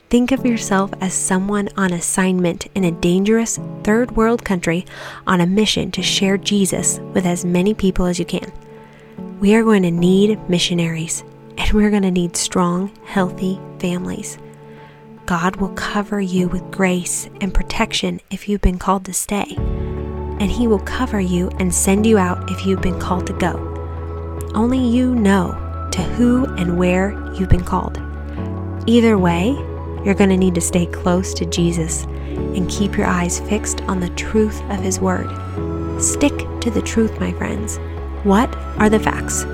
Think 0.10 0.32
of 0.32 0.44
yourself 0.44 0.90
as 1.02 1.14
someone 1.14 1.70
on 1.78 1.94
assignment 1.94 2.66
in 2.74 2.84
a 2.84 2.92
dangerous 2.92 3.60
third 3.84 4.16
world 4.16 4.44
country 4.44 4.88
on 5.28 5.40
a 5.40 5.46
mission 5.46 5.92
to 5.92 6.02
share 6.02 6.36
Jesus 6.36 7.00
with 7.14 7.28
as 7.28 7.46
many 7.46 7.76
people 7.76 8.06
as 8.06 8.18
you 8.18 8.26
can. 8.26 8.52
We 9.40 9.54
are 9.54 9.64
going 9.64 9.84
to 9.84 9.92
need 9.92 10.50
missionaries, 10.50 11.24
and 11.60 11.72
we're 11.74 11.92
going 11.92 12.02
to 12.02 12.10
need 12.10 12.36
strong, 12.36 12.92
healthy 13.06 13.62
families. 13.78 14.40
God 15.28 15.58
will 15.58 15.70
cover 15.70 16.20
you 16.20 16.48
with 16.48 16.72
grace 16.72 17.30
and 17.40 17.54
protection 17.54 18.20
if 18.32 18.50
you've 18.50 18.62
been 18.62 18.80
called 18.80 19.06
to 19.06 19.14
stay, 19.14 19.54
and 19.58 20.50
He 20.50 20.66
will 20.66 20.80
cover 20.80 21.20
you 21.20 21.50
and 21.60 21.72
send 21.72 22.08
you 22.08 22.18
out 22.18 22.50
if 22.50 22.66
you've 22.66 22.82
been 22.82 23.00
called 23.00 23.28
to 23.28 23.34
go. 23.34 23.54
Only 24.56 24.80
you 24.80 25.14
know 25.14 25.52
to 25.92 26.02
who 26.02 26.46
and 26.56 26.80
where 26.80 27.12
you've 27.36 27.50
been 27.50 27.64
called. 27.64 28.02
Either 28.88 29.16
way, 29.20 29.56
you're 30.04 30.16
going 30.16 30.30
to 30.30 30.38
need 30.38 30.56
to 30.56 30.62
stay 30.62 30.86
close 30.86 31.34
to 31.36 31.46
Jesus 31.46 32.04
and 32.06 32.70
keep 32.70 32.98
your 32.98 33.08
eyes 33.08 33.40
fixed 33.42 33.82
on 33.82 34.00
the 34.00 34.10
truth 34.10 34.62
of 34.70 34.80
His 34.80 35.00
Word. 35.00 35.30
Stick 36.02 36.34
to 36.62 36.72
the 36.72 36.82
truth, 36.82 37.20
my 37.20 37.32
friends. 37.34 37.78
What 38.24 38.54
are 38.78 38.90
the 38.90 39.00
facts? 39.00 39.46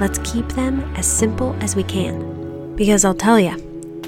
Let's 0.00 0.18
keep 0.24 0.48
them 0.48 0.80
as 0.96 1.06
simple 1.06 1.54
as 1.60 1.76
we 1.76 1.82
can. 1.82 2.74
Because 2.74 3.04
I'll 3.04 3.14
tell 3.14 3.38
you, 3.38 3.56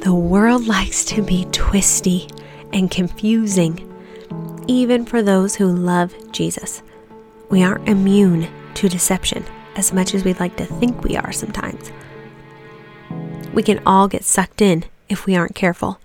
the 0.00 0.14
world 0.14 0.66
likes 0.66 1.04
to 1.06 1.22
be 1.22 1.44
twisty 1.52 2.28
and 2.72 2.90
confusing, 2.90 3.88
even 4.66 5.04
for 5.04 5.22
those 5.22 5.54
who 5.54 5.66
love 5.66 6.14
Jesus. 6.32 6.82
We 7.50 7.62
aren't 7.62 7.88
immune 7.88 8.48
to 8.74 8.88
deception 8.88 9.44
as 9.76 9.92
much 9.92 10.14
as 10.14 10.24
we'd 10.24 10.40
like 10.40 10.56
to 10.56 10.64
think 10.64 11.04
we 11.04 11.16
are 11.16 11.32
sometimes. 11.32 11.92
We 13.52 13.62
can 13.62 13.82
all 13.84 14.08
get 14.08 14.24
sucked 14.24 14.62
in 14.62 14.84
if 15.08 15.26
we 15.26 15.36
aren't 15.36 15.54
careful. 15.54 15.98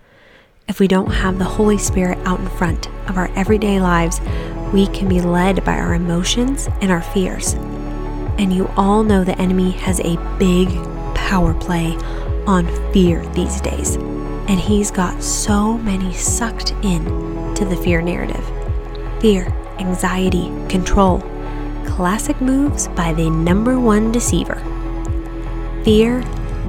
If 0.68 0.80
we 0.80 0.88
don't 0.88 1.10
have 1.10 1.38
the 1.38 1.44
Holy 1.44 1.78
Spirit 1.78 2.18
out 2.26 2.40
in 2.40 2.48
front 2.48 2.88
of 3.08 3.16
our 3.16 3.30
everyday 3.34 3.80
lives, 3.80 4.20
we 4.72 4.86
can 4.88 5.08
be 5.08 5.20
led 5.20 5.64
by 5.64 5.78
our 5.78 5.94
emotions 5.94 6.68
and 6.82 6.90
our 6.90 7.00
fears. 7.00 7.54
And 8.38 8.52
you 8.52 8.70
all 8.76 9.02
know 9.02 9.24
the 9.24 9.38
enemy 9.40 9.70
has 9.70 9.98
a 10.00 10.16
big 10.38 10.68
power 11.14 11.54
play 11.54 11.96
on 12.46 12.66
fear 12.92 13.24
these 13.34 13.60
days. 13.60 13.96
And 13.96 14.60
he's 14.60 14.90
got 14.90 15.22
so 15.22 15.76
many 15.78 16.12
sucked 16.12 16.72
in 16.82 17.54
to 17.54 17.64
the 17.64 17.76
fear 17.76 18.00
narrative. 18.00 18.44
fear, 19.20 19.46
anxiety, 19.78 20.48
control. 20.68 21.20
Classic 21.84 22.40
moves 22.40 22.88
by 22.88 23.12
the 23.12 23.28
number 23.30 23.80
one 23.80 24.12
deceiver. 24.12 24.62
Fear 25.84 26.20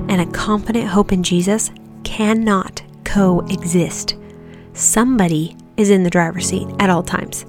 and 0.08 0.22
a 0.22 0.26
confident 0.28 0.88
hope 0.88 1.12
in 1.12 1.22
Jesus 1.22 1.72
cannot 2.10 2.82
coexist. 3.04 4.16
Somebody 4.74 5.56
is 5.78 5.92
in 5.92 6.04
the 6.04 6.10
driver's 6.10 6.48
seat 6.48 6.68
at 6.80 6.90
all 6.90 7.04
times. 7.04 7.46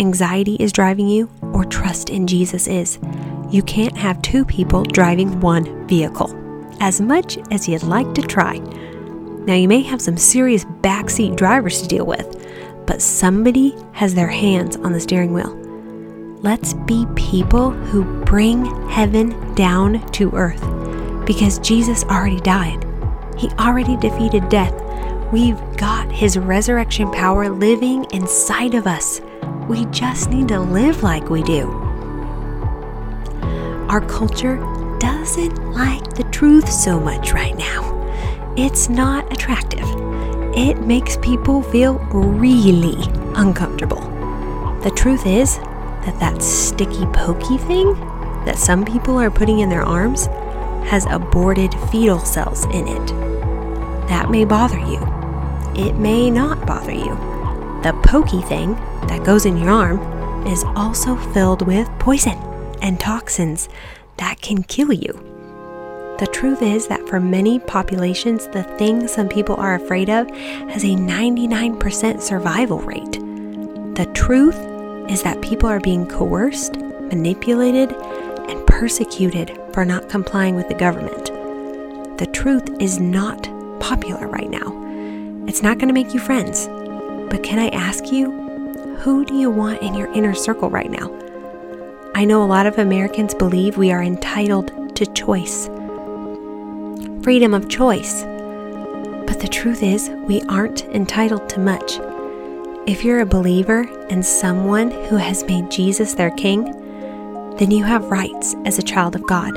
Anxiety 0.00 0.56
is 0.56 0.72
driving 0.72 1.06
you, 1.06 1.30
or 1.52 1.64
trust 1.64 2.10
in 2.10 2.26
Jesus 2.26 2.66
is. 2.66 2.98
You 3.50 3.62
can't 3.62 3.96
have 3.96 4.20
two 4.20 4.44
people 4.44 4.82
driving 4.82 5.38
one 5.38 5.86
vehicle, 5.86 6.28
as 6.80 7.00
much 7.00 7.38
as 7.52 7.68
you'd 7.68 7.84
like 7.84 8.12
to 8.14 8.22
try. 8.22 8.56
Now, 9.46 9.54
you 9.54 9.68
may 9.68 9.82
have 9.82 10.02
some 10.02 10.16
serious 10.16 10.64
backseat 10.64 11.36
drivers 11.36 11.80
to 11.80 11.88
deal 11.88 12.04
with, 12.04 12.44
but 12.86 13.00
somebody 13.00 13.76
has 13.92 14.12
their 14.12 14.26
hands 14.26 14.74
on 14.76 14.92
the 14.92 15.00
steering 15.00 15.32
wheel. 15.32 15.54
Let's 16.42 16.74
be 16.74 17.06
people 17.14 17.70
who 17.70 18.24
bring 18.24 18.88
heaven 18.88 19.54
down 19.54 20.04
to 20.12 20.32
earth 20.32 20.64
because 21.24 21.60
Jesus 21.60 22.02
already 22.04 22.40
died. 22.40 22.84
He 23.36 23.50
already 23.58 23.96
defeated 23.96 24.48
death. 24.48 24.72
We've 25.32 25.60
got 25.76 26.10
his 26.10 26.38
resurrection 26.38 27.10
power 27.10 27.48
living 27.48 28.04
inside 28.12 28.74
of 28.74 28.86
us. 28.86 29.20
We 29.68 29.86
just 29.86 30.30
need 30.30 30.48
to 30.48 30.60
live 30.60 31.02
like 31.02 31.30
we 31.30 31.42
do. 31.42 31.70
Our 33.88 34.00
culture 34.00 34.56
doesn't 34.98 35.72
like 35.72 36.14
the 36.14 36.24
truth 36.24 36.70
so 36.70 37.00
much 37.00 37.32
right 37.32 37.56
now. 37.56 37.92
It's 38.56 38.88
not 38.88 39.32
attractive. 39.32 39.84
It 40.56 40.80
makes 40.82 41.16
people 41.16 41.62
feel 41.62 41.98
really 42.12 42.96
uncomfortable. 43.34 44.00
The 44.82 44.92
truth 44.94 45.26
is 45.26 45.58
that 45.58 46.16
that 46.20 46.42
sticky 46.42 47.06
pokey 47.06 47.58
thing 47.58 47.94
that 48.44 48.58
some 48.58 48.84
people 48.84 49.18
are 49.18 49.30
putting 49.30 49.60
in 49.60 49.68
their 49.68 49.82
arms 49.82 50.28
has 50.84 51.06
aborted 51.10 51.74
fetal 51.90 52.18
cells 52.20 52.64
in 52.66 52.88
it. 52.88 53.06
That 54.08 54.30
may 54.30 54.44
bother 54.44 54.78
you. 54.78 55.00
It 55.74 55.96
may 55.96 56.30
not 56.30 56.66
bother 56.66 56.92
you. 56.92 57.14
The 57.82 57.98
pokey 58.04 58.42
thing 58.42 58.74
that 59.08 59.24
goes 59.24 59.44
in 59.46 59.56
your 59.56 59.70
arm 59.70 60.46
is 60.46 60.64
also 60.76 61.16
filled 61.32 61.66
with 61.66 61.88
poison 61.98 62.38
and 62.80 63.00
toxins 63.00 63.68
that 64.18 64.40
can 64.40 64.62
kill 64.62 64.92
you. 64.92 65.12
The 66.18 66.28
truth 66.28 66.62
is 66.62 66.86
that 66.86 67.08
for 67.08 67.18
many 67.18 67.58
populations, 67.58 68.46
the 68.48 68.62
thing 68.62 69.08
some 69.08 69.28
people 69.28 69.56
are 69.56 69.74
afraid 69.74 70.08
of 70.08 70.30
has 70.30 70.84
a 70.84 70.88
99% 70.88 72.20
survival 72.20 72.78
rate. 72.80 73.12
The 73.96 74.08
truth 74.14 74.56
is 75.10 75.22
that 75.24 75.42
people 75.42 75.68
are 75.68 75.80
being 75.80 76.06
coerced, 76.06 76.76
manipulated, 76.76 77.92
and 77.92 78.64
persecuted 78.66 79.58
for 79.74 79.84
not 79.84 80.08
complying 80.08 80.54
with 80.54 80.68
the 80.68 80.74
government. 80.74 81.26
The 82.18 82.26
truth 82.32 82.70
is 82.80 83.00
not 83.00 83.42
popular 83.80 84.28
right 84.28 84.48
now. 84.48 84.72
It's 85.48 85.62
not 85.62 85.78
going 85.78 85.88
to 85.88 85.94
make 85.94 86.14
you 86.14 86.20
friends. 86.20 86.68
But 87.28 87.42
can 87.42 87.58
I 87.58 87.68
ask 87.70 88.12
you, 88.12 88.30
who 89.00 89.24
do 89.24 89.34
you 89.34 89.50
want 89.50 89.82
in 89.82 89.94
your 89.94 90.12
inner 90.12 90.32
circle 90.32 90.70
right 90.70 90.90
now? 90.90 91.10
I 92.14 92.24
know 92.24 92.44
a 92.44 92.46
lot 92.46 92.66
of 92.66 92.78
Americans 92.78 93.34
believe 93.34 93.76
we 93.76 93.90
are 93.90 94.02
entitled 94.02 94.94
to 94.94 95.06
choice, 95.06 95.66
freedom 97.24 97.52
of 97.52 97.68
choice. 97.68 98.22
But 99.26 99.40
the 99.40 99.48
truth 99.50 99.82
is, 99.82 100.08
we 100.28 100.40
aren't 100.42 100.84
entitled 100.84 101.48
to 101.48 101.58
much. 101.58 101.98
If 102.86 103.04
you're 103.04 103.20
a 103.20 103.26
believer 103.26 103.88
and 104.08 104.24
someone 104.24 104.92
who 104.92 105.16
has 105.16 105.44
made 105.44 105.72
Jesus 105.72 106.14
their 106.14 106.30
king, 106.30 106.83
then 107.58 107.70
you 107.70 107.84
have 107.84 108.10
rights 108.10 108.54
as 108.64 108.78
a 108.78 108.82
child 108.82 109.14
of 109.14 109.26
God. 109.26 109.52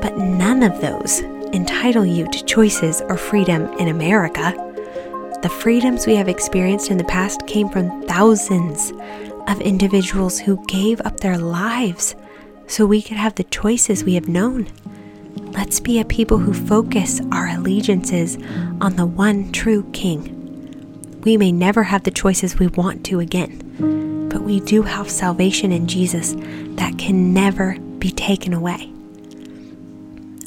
But 0.00 0.18
none 0.18 0.62
of 0.62 0.80
those 0.80 1.20
entitle 1.52 2.06
you 2.06 2.28
to 2.30 2.44
choices 2.44 3.00
or 3.02 3.16
freedom 3.16 3.66
in 3.78 3.88
America. 3.88 4.54
The 5.42 5.48
freedoms 5.48 6.06
we 6.06 6.16
have 6.16 6.28
experienced 6.28 6.90
in 6.90 6.98
the 6.98 7.04
past 7.04 7.46
came 7.46 7.68
from 7.68 8.02
thousands 8.06 8.92
of 9.48 9.60
individuals 9.60 10.38
who 10.38 10.64
gave 10.66 11.00
up 11.02 11.20
their 11.20 11.38
lives 11.38 12.14
so 12.66 12.84
we 12.84 13.02
could 13.02 13.16
have 13.16 13.34
the 13.36 13.44
choices 13.44 14.04
we 14.04 14.14
have 14.14 14.28
known. 14.28 14.68
Let's 15.52 15.80
be 15.80 16.00
a 16.00 16.04
people 16.04 16.38
who 16.38 16.52
focus 16.52 17.20
our 17.32 17.48
allegiances 17.48 18.36
on 18.80 18.96
the 18.96 19.06
one 19.06 19.52
true 19.52 19.88
King. 19.92 20.32
We 21.22 21.36
may 21.36 21.52
never 21.52 21.82
have 21.84 22.04
the 22.04 22.10
choices 22.10 22.58
we 22.58 22.66
want 22.68 23.04
to 23.06 23.20
again, 23.20 24.28
but 24.28 24.42
we 24.42 24.60
do 24.60 24.82
have 24.82 25.10
salvation 25.10 25.72
in 25.72 25.86
Jesus 25.86 26.34
that 26.76 26.98
can 26.98 27.34
never 27.34 27.78
be 27.98 28.10
taken 28.10 28.52
away. 28.52 28.90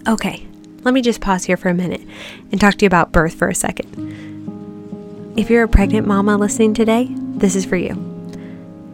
Okay, 0.08 0.46
let 0.84 0.94
me 0.94 1.02
just 1.02 1.22
pause 1.22 1.44
here 1.44 1.58
for 1.58 1.70
a 1.70 1.74
minute 1.74 2.02
and 2.52 2.60
talk 2.60 2.76
to 2.76 2.86
you 2.86 2.88
about 2.88 3.12
birth 3.12 3.36
for 3.36 3.50
a 3.50 3.56
second. 3.56 5.34
If 5.38 5.50
you're 5.50 5.64
a 5.64 5.68
pregnant 5.68 6.08
mama 6.08 6.38
listening 6.38 6.74
today, 6.74 7.08
this 7.12 7.56
is 7.56 7.66
for 7.66 7.78
you. 7.78 7.92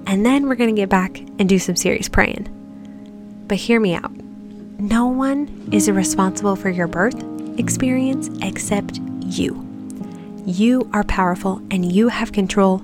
And 0.08 0.26
then 0.26 0.48
we're 0.48 0.56
going 0.56 0.76
to 0.76 0.80
get 0.80 0.90
back 0.90 1.20
and 1.40 1.50
do 1.50 1.58
some 1.58 1.76
serious 1.76 2.10
praying. 2.10 2.50
But 3.48 3.58
hear 3.58 3.80
me 3.80 3.96
out. 3.96 4.12
No 4.80 5.08
one 5.08 5.70
is 5.72 5.90
responsible 5.90 6.56
for 6.56 6.70
your 6.70 6.88
birth 6.88 7.24
experience 7.58 8.30
except 8.42 9.00
you. 9.22 9.66
You 10.46 10.90
are 10.94 11.04
powerful 11.04 11.62
and 11.72 11.92
you 11.92 12.10
have 12.10 12.32
control 12.32 12.82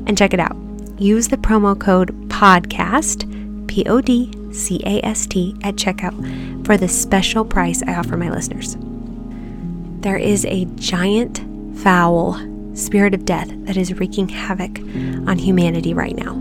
and 0.07 0.17
check 0.17 0.33
it 0.33 0.39
out. 0.39 0.57
Use 0.97 1.27
the 1.27 1.37
promo 1.37 1.79
code 1.79 2.29
PODCAST, 2.29 3.32
P 3.73 3.83
O 3.87 4.01
D 4.01 4.31
C 4.53 4.79
A 4.85 5.03
S 5.03 5.25
T, 5.25 5.55
at 5.63 5.75
checkout 5.77 6.63
for 6.63 6.77
the 6.77 6.87
special 6.87 7.43
price 7.43 7.81
I 7.81 7.95
offer 7.95 8.15
my 8.15 8.29
listeners. 8.29 8.77
There 10.01 10.15
is 10.15 10.45
a 10.45 10.65
giant, 10.75 11.41
foul 11.79 12.39
spirit 12.75 13.15
of 13.15 13.25
death 13.25 13.49
that 13.65 13.75
is 13.75 13.95
wreaking 13.95 14.29
havoc 14.29 14.77
on 15.27 15.39
humanity 15.39 15.95
right 15.95 16.15
now. 16.15 16.39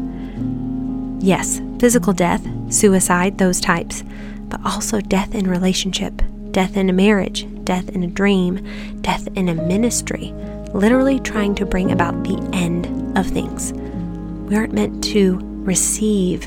Yes, 1.20 1.62
physical 1.78 2.12
death, 2.12 2.46
suicide, 2.70 3.38
those 3.38 3.62
types, 3.62 4.04
but 4.50 4.60
also 4.62 5.00
death 5.00 5.34
in 5.34 5.48
relationship, 5.48 6.20
death 6.50 6.76
in 6.76 6.90
a 6.90 6.92
marriage, 6.92 7.46
death 7.64 7.88
in 7.88 8.02
a 8.02 8.08
dream, 8.08 9.00
death 9.00 9.26
in 9.36 9.48
a 9.48 9.54
ministry, 9.54 10.34
literally 10.74 11.18
trying 11.18 11.54
to 11.54 11.64
bring 11.64 11.92
about 11.92 12.24
the 12.24 12.36
end 12.52 13.16
of 13.16 13.26
things. 13.26 13.72
We 13.72 14.54
aren't 14.54 14.74
meant 14.74 15.02
to 15.04 15.38
receive, 15.40 16.46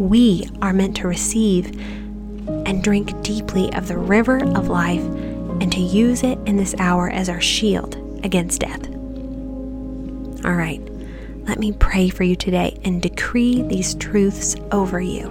we 0.00 0.48
are 0.62 0.72
meant 0.72 0.96
to 0.96 1.06
receive 1.06 1.78
and 2.66 2.82
drink 2.82 3.20
deeply 3.22 3.72
of 3.74 3.86
the 3.86 3.98
river 3.98 4.42
of 4.56 4.68
life 4.68 5.02
and 5.60 5.70
to 5.70 5.80
use 5.80 6.22
it 6.22 6.38
in 6.46 6.56
this 6.56 6.74
hour 6.78 7.10
as 7.10 7.28
our 7.28 7.40
shield 7.40 7.96
against 8.24 8.62
death. 8.62 8.88
All 10.42 10.54
right, 10.54 10.80
let 11.46 11.58
me 11.58 11.72
pray 11.72 12.08
for 12.08 12.24
you 12.24 12.34
today 12.34 12.80
and 12.82 13.02
decree 13.02 13.60
these 13.62 13.94
truths 13.96 14.56
over 14.72 15.02
you. 15.02 15.28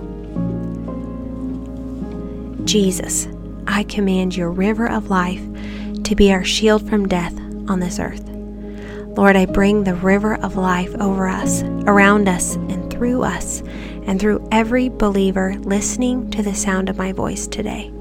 Jesus, 2.65 3.28
I 3.65 3.84
command 3.84 4.38
your 4.38 4.51
river 4.51 4.88
of 4.88 5.09
life 5.09 5.41
to 6.03 6.15
be 6.15 6.32
our 6.32 6.43
shield 6.43 6.88
from 6.88 7.07
death 7.07 7.34
on 7.67 7.80
this 7.80 7.99
earth. 7.99 8.30
Lord, 9.17 9.36
I 9.36 9.47
bring 9.47 9.84
the 9.84 9.95
river 9.95 10.36
of 10.36 10.55
life 10.55 10.93
over 10.99 11.28
us, 11.28 11.63
around 11.63 12.30
us, 12.30 12.55
and 12.55 12.91
through 12.91 13.24
us, 13.24 13.63
and 14.10 14.20
through 14.20 14.45
every 14.51 14.89
believer 14.89 15.53
listening 15.60 16.32
to 16.32 16.41
the 16.41 16.55
sound 16.55 16.89
of 16.89 16.97
my 16.97 17.12
voice 17.12 17.45
today. 17.45 17.91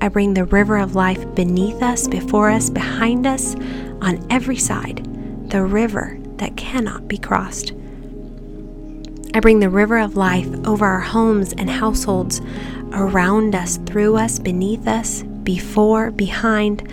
I 0.00 0.06
bring 0.06 0.34
the 0.34 0.44
river 0.44 0.76
of 0.78 0.94
life 0.94 1.34
beneath 1.34 1.82
us, 1.82 2.06
before 2.06 2.48
us, 2.48 2.70
behind 2.70 3.26
us, 3.26 3.56
on 4.02 4.24
every 4.30 4.56
side, 4.56 5.04
the 5.50 5.64
river 5.64 6.16
that 6.36 6.56
cannot 6.56 7.08
be 7.08 7.18
crossed. 7.18 7.72
I 9.34 9.40
bring 9.40 9.58
the 9.58 9.68
river 9.68 9.98
of 9.98 10.16
life 10.16 10.46
over 10.64 10.86
our 10.86 11.00
homes 11.00 11.54
and 11.54 11.68
households, 11.68 12.40
around 12.92 13.56
us, 13.56 13.78
through 13.86 14.16
us, 14.16 14.38
beneath 14.38 14.86
us, 14.86 15.24
before, 15.42 16.12
behind, 16.12 16.88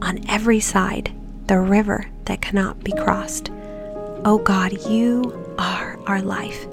on 0.00 0.20
every 0.28 0.60
side, 0.60 1.12
the 1.48 1.58
river 1.58 2.06
that 2.26 2.40
cannot 2.40 2.84
be 2.84 2.92
crossed. 2.92 3.50
Oh 4.24 4.40
God, 4.44 4.80
you 4.86 5.56
are 5.58 5.98
our 6.06 6.22
life. 6.22 6.68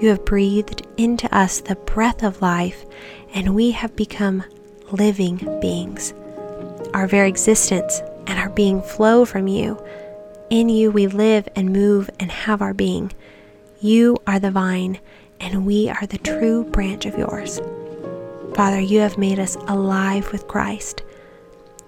You 0.00 0.08
have 0.08 0.24
breathed 0.24 0.86
into 0.96 1.32
us 1.36 1.60
the 1.60 1.74
breath 1.76 2.22
of 2.22 2.40
life, 2.40 2.86
and 3.34 3.54
we 3.54 3.72
have 3.72 3.94
become 3.96 4.42
living 4.90 5.36
beings. 5.60 6.14
Our 6.94 7.06
very 7.06 7.28
existence 7.28 8.00
and 8.26 8.38
our 8.38 8.48
being 8.48 8.80
flow 8.80 9.26
from 9.26 9.46
you. 9.46 9.78
In 10.48 10.70
you 10.70 10.90
we 10.90 11.06
live 11.06 11.46
and 11.54 11.74
move 11.74 12.08
and 12.18 12.32
have 12.32 12.62
our 12.62 12.72
being. 12.72 13.12
You 13.80 14.16
are 14.26 14.38
the 14.38 14.50
vine, 14.50 15.00
and 15.38 15.66
we 15.66 15.90
are 15.90 16.06
the 16.06 16.16
true 16.16 16.64
branch 16.64 17.04
of 17.04 17.18
yours. 17.18 17.60
Father, 18.54 18.80
you 18.80 19.00
have 19.00 19.18
made 19.18 19.38
us 19.38 19.56
alive 19.68 20.32
with 20.32 20.48
Christ. 20.48 21.02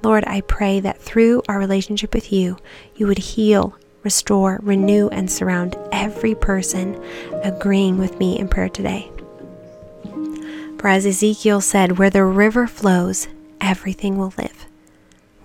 Lord, 0.03 0.25
I 0.27 0.43
pray 0.43 0.81
that 0.81 1.01
through 1.01 1.43
our 1.49 1.59
relationship 1.59 2.13
with 2.13 2.31
you, 2.31 2.59
you 2.95 3.07
would 3.07 3.19
heal, 3.19 3.75
restore, 4.03 4.61
renew, 4.63 5.09
and 5.09 5.31
surround 5.31 5.77
every 5.93 6.35
person 6.35 7.03
agreeing 7.43 7.99
with 7.99 8.19
me 8.19 8.39
in 8.39 8.49
prayer 8.49 8.69
today. 8.69 9.11
For 10.79 10.89
as 10.89 11.07
Ezekiel 11.07 11.61
said, 11.61 11.99
where 11.99 12.11
the 12.11 12.25
river 12.25 12.67
flows, 12.67 13.29
everything 13.61 14.19
will 14.19 14.35
live. 14.37 14.67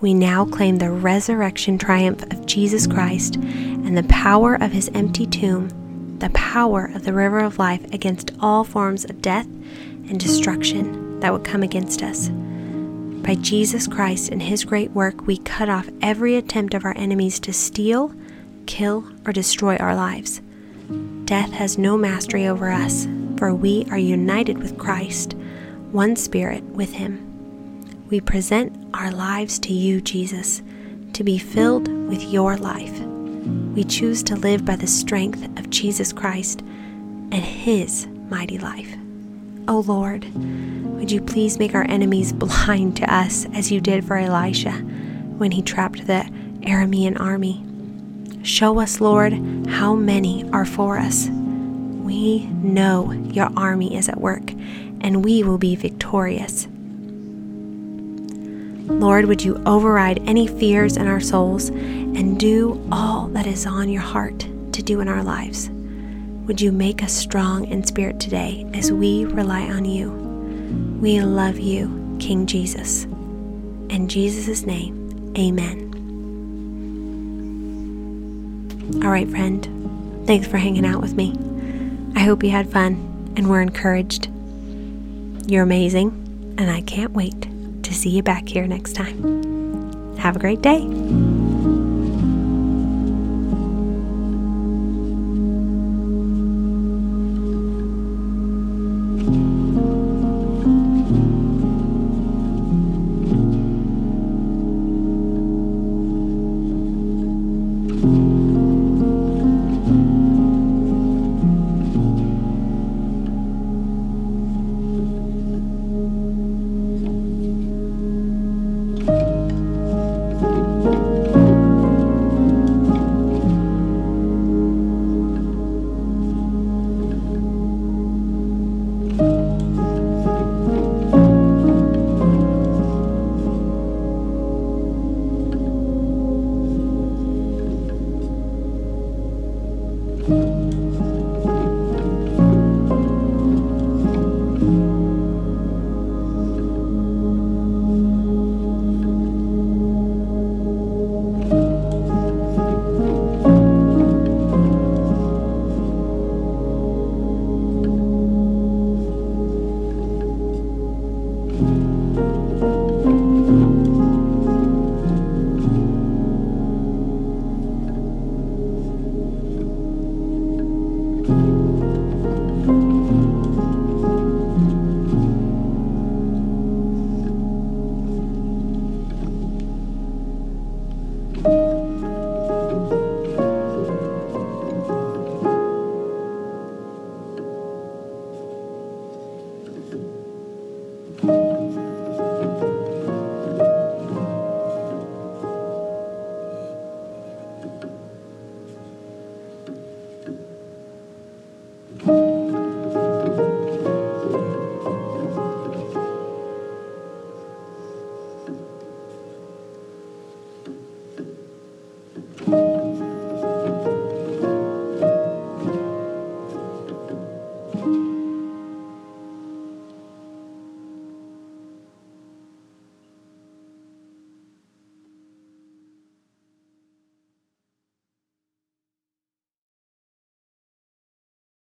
We 0.01 0.13
now 0.13 0.45
claim 0.45 0.77
the 0.77 0.91
resurrection 0.91 1.77
triumph 1.77 2.23
of 2.31 2.45
Jesus 2.45 2.87
Christ 2.87 3.35
and 3.35 3.97
the 3.97 4.03
power 4.03 4.55
of 4.55 4.71
his 4.71 4.89
empty 4.93 5.25
tomb, 5.25 5.69
the 6.19 6.29
power 6.31 6.91
of 6.93 7.03
the 7.03 7.13
river 7.13 7.39
of 7.39 7.59
life 7.59 7.83
against 7.93 8.31
all 8.39 8.63
forms 8.63 9.05
of 9.05 9.21
death 9.21 9.45
and 9.45 10.19
destruction 10.19 11.19
that 11.19 11.33
would 11.33 11.43
come 11.43 11.63
against 11.63 12.01
us. 12.01 12.29
By 12.29 13.35
Jesus 13.35 13.87
Christ 13.87 14.29
and 14.29 14.41
his 14.41 14.63
great 14.65 14.91
work, 14.91 15.27
we 15.27 15.37
cut 15.37 15.69
off 15.69 15.89
every 16.01 16.35
attempt 16.35 16.73
of 16.73 16.85
our 16.85 16.95
enemies 16.95 17.39
to 17.41 17.51
steal, 17.51 18.13
kill, 18.67 19.03
or 19.25 19.33
destroy 19.33 19.77
our 19.77 19.95
lives. 19.95 20.41
Death 21.25 21.51
has 21.51 21.77
no 21.77 21.97
mastery 21.97 22.47
over 22.47 22.69
us, 22.69 23.07
for 23.37 23.53
we 23.53 23.85
are 23.89 23.97
united 23.97 24.59
with 24.59 24.77
Christ, 24.77 25.33
one 25.91 26.15
spirit 26.15 26.63
with 26.63 26.93
him. 26.93 27.23
We 28.09 28.21
present 28.21 28.73
our 28.93 29.11
lives 29.11 29.59
to 29.59 29.73
you, 29.73 29.99
Jesus, 29.99 30.61
to 31.13 31.23
be 31.23 31.37
filled 31.37 31.87
with 32.07 32.23
your 32.23 32.55
life. 32.55 32.97
We 33.75 33.83
choose 33.83 34.23
to 34.23 34.35
live 34.35 34.63
by 34.63 34.75
the 34.75 34.87
strength 34.87 35.43
of 35.57 35.69
Jesus 35.69 36.13
Christ 36.13 36.61
and 36.61 37.35
his 37.35 38.07
mighty 38.29 38.57
life. 38.57 38.95
O 39.67 39.77
oh 39.77 39.79
Lord, 39.81 40.25
would 40.95 41.11
you 41.11 41.21
please 41.21 41.59
make 41.59 41.75
our 41.75 41.85
enemies 41.89 42.31
blind 42.33 42.95
to 42.97 43.13
us 43.13 43.45
as 43.53 43.71
you 43.71 43.81
did 43.81 44.05
for 44.05 44.17
Elisha 44.17 44.71
when 44.71 45.51
he 45.51 45.61
trapped 45.61 46.07
the 46.07 46.23
Aramean 46.61 47.19
army? 47.19 47.66
Show 48.47 48.79
us, 48.79 49.01
Lord, 49.01 49.33
how 49.67 49.93
many 49.93 50.49
are 50.51 50.63
for 50.63 50.97
us. 50.97 51.27
We 51.27 52.45
know 52.45 53.11
your 53.11 53.49
army 53.57 53.97
is 53.97 54.07
at 54.07 54.21
work, 54.21 54.51
and 55.01 55.25
we 55.25 55.43
will 55.43 55.57
be 55.57 55.75
victorious. 55.75 56.65
Lord, 58.89 59.25
would 59.25 59.43
you 59.43 59.61
override 59.65 60.25
any 60.29 60.47
fears 60.47 60.95
in 60.95 61.07
our 61.07 61.19
souls 61.19 61.67
and 61.67 62.39
do 62.39 62.81
all 62.89 63.27
that 63.27 63.45
is 63.45 63.65
on 63.65 63.89
your 63.89 64.01
heart 64.01 64.39
to 64.71 64.81
do 64.81 65.01
in 65.01 65.09
our 65.09 65.23
lives? 65.23 65.67
Would 66.47 66.61
you 66.61 66.71
make 66.71 67.03
us 67.03 67.11
strong 67.11 67.65
in 67.65 67.85
spirit 67.85 68.17
today 68.17 68.65
as 68.73 68.93
we 68.93 69.25
rely 69.25 69.63
on 69.63 69.83
you? 69.83 70.09
We 71.01 71.19
love 71.19 71.59
you, 71.59 72.15
King 72.21 72.45
Jesus. 72.45 73.03
In 73.89 74.07
Jesus' 74.07 74.65
name, 74.65 75.33
amen. 75.37 75.86
All 78.95 79.11
right, 79.11 79.29
friend. 79.29 80.25
Thanks 80.25 80.47
for 80.47 80.57
hanging 80.57 80.85
out 80.85 81.01
with 81.01 81.13
me. 81.13 81.35
I 82.15 82.21
hope 82.21 82.43
you 82.43 82.49
had 82.49 82.71
fun 82.71 83.33
and 83.37 83.49
were 83.49 83.61
encouraged. 83.61 84.29
You're 85.47 85.63
amazing, 85.63 86.55
and 86.57 86.69
I 86.69 86.81
can't 86.81 87.13
wait 87.13 87.47
to 87.83 87.93
see 87.93 88.09
you 88.09 88.23
back 88.23 88.47
here 88.47 88.67
next 88.67 88.93
time. 88.93 90.17
Have 90.17 90.35
a 90.35 90.39
great 90.39 90.61
day. 90.61 91.26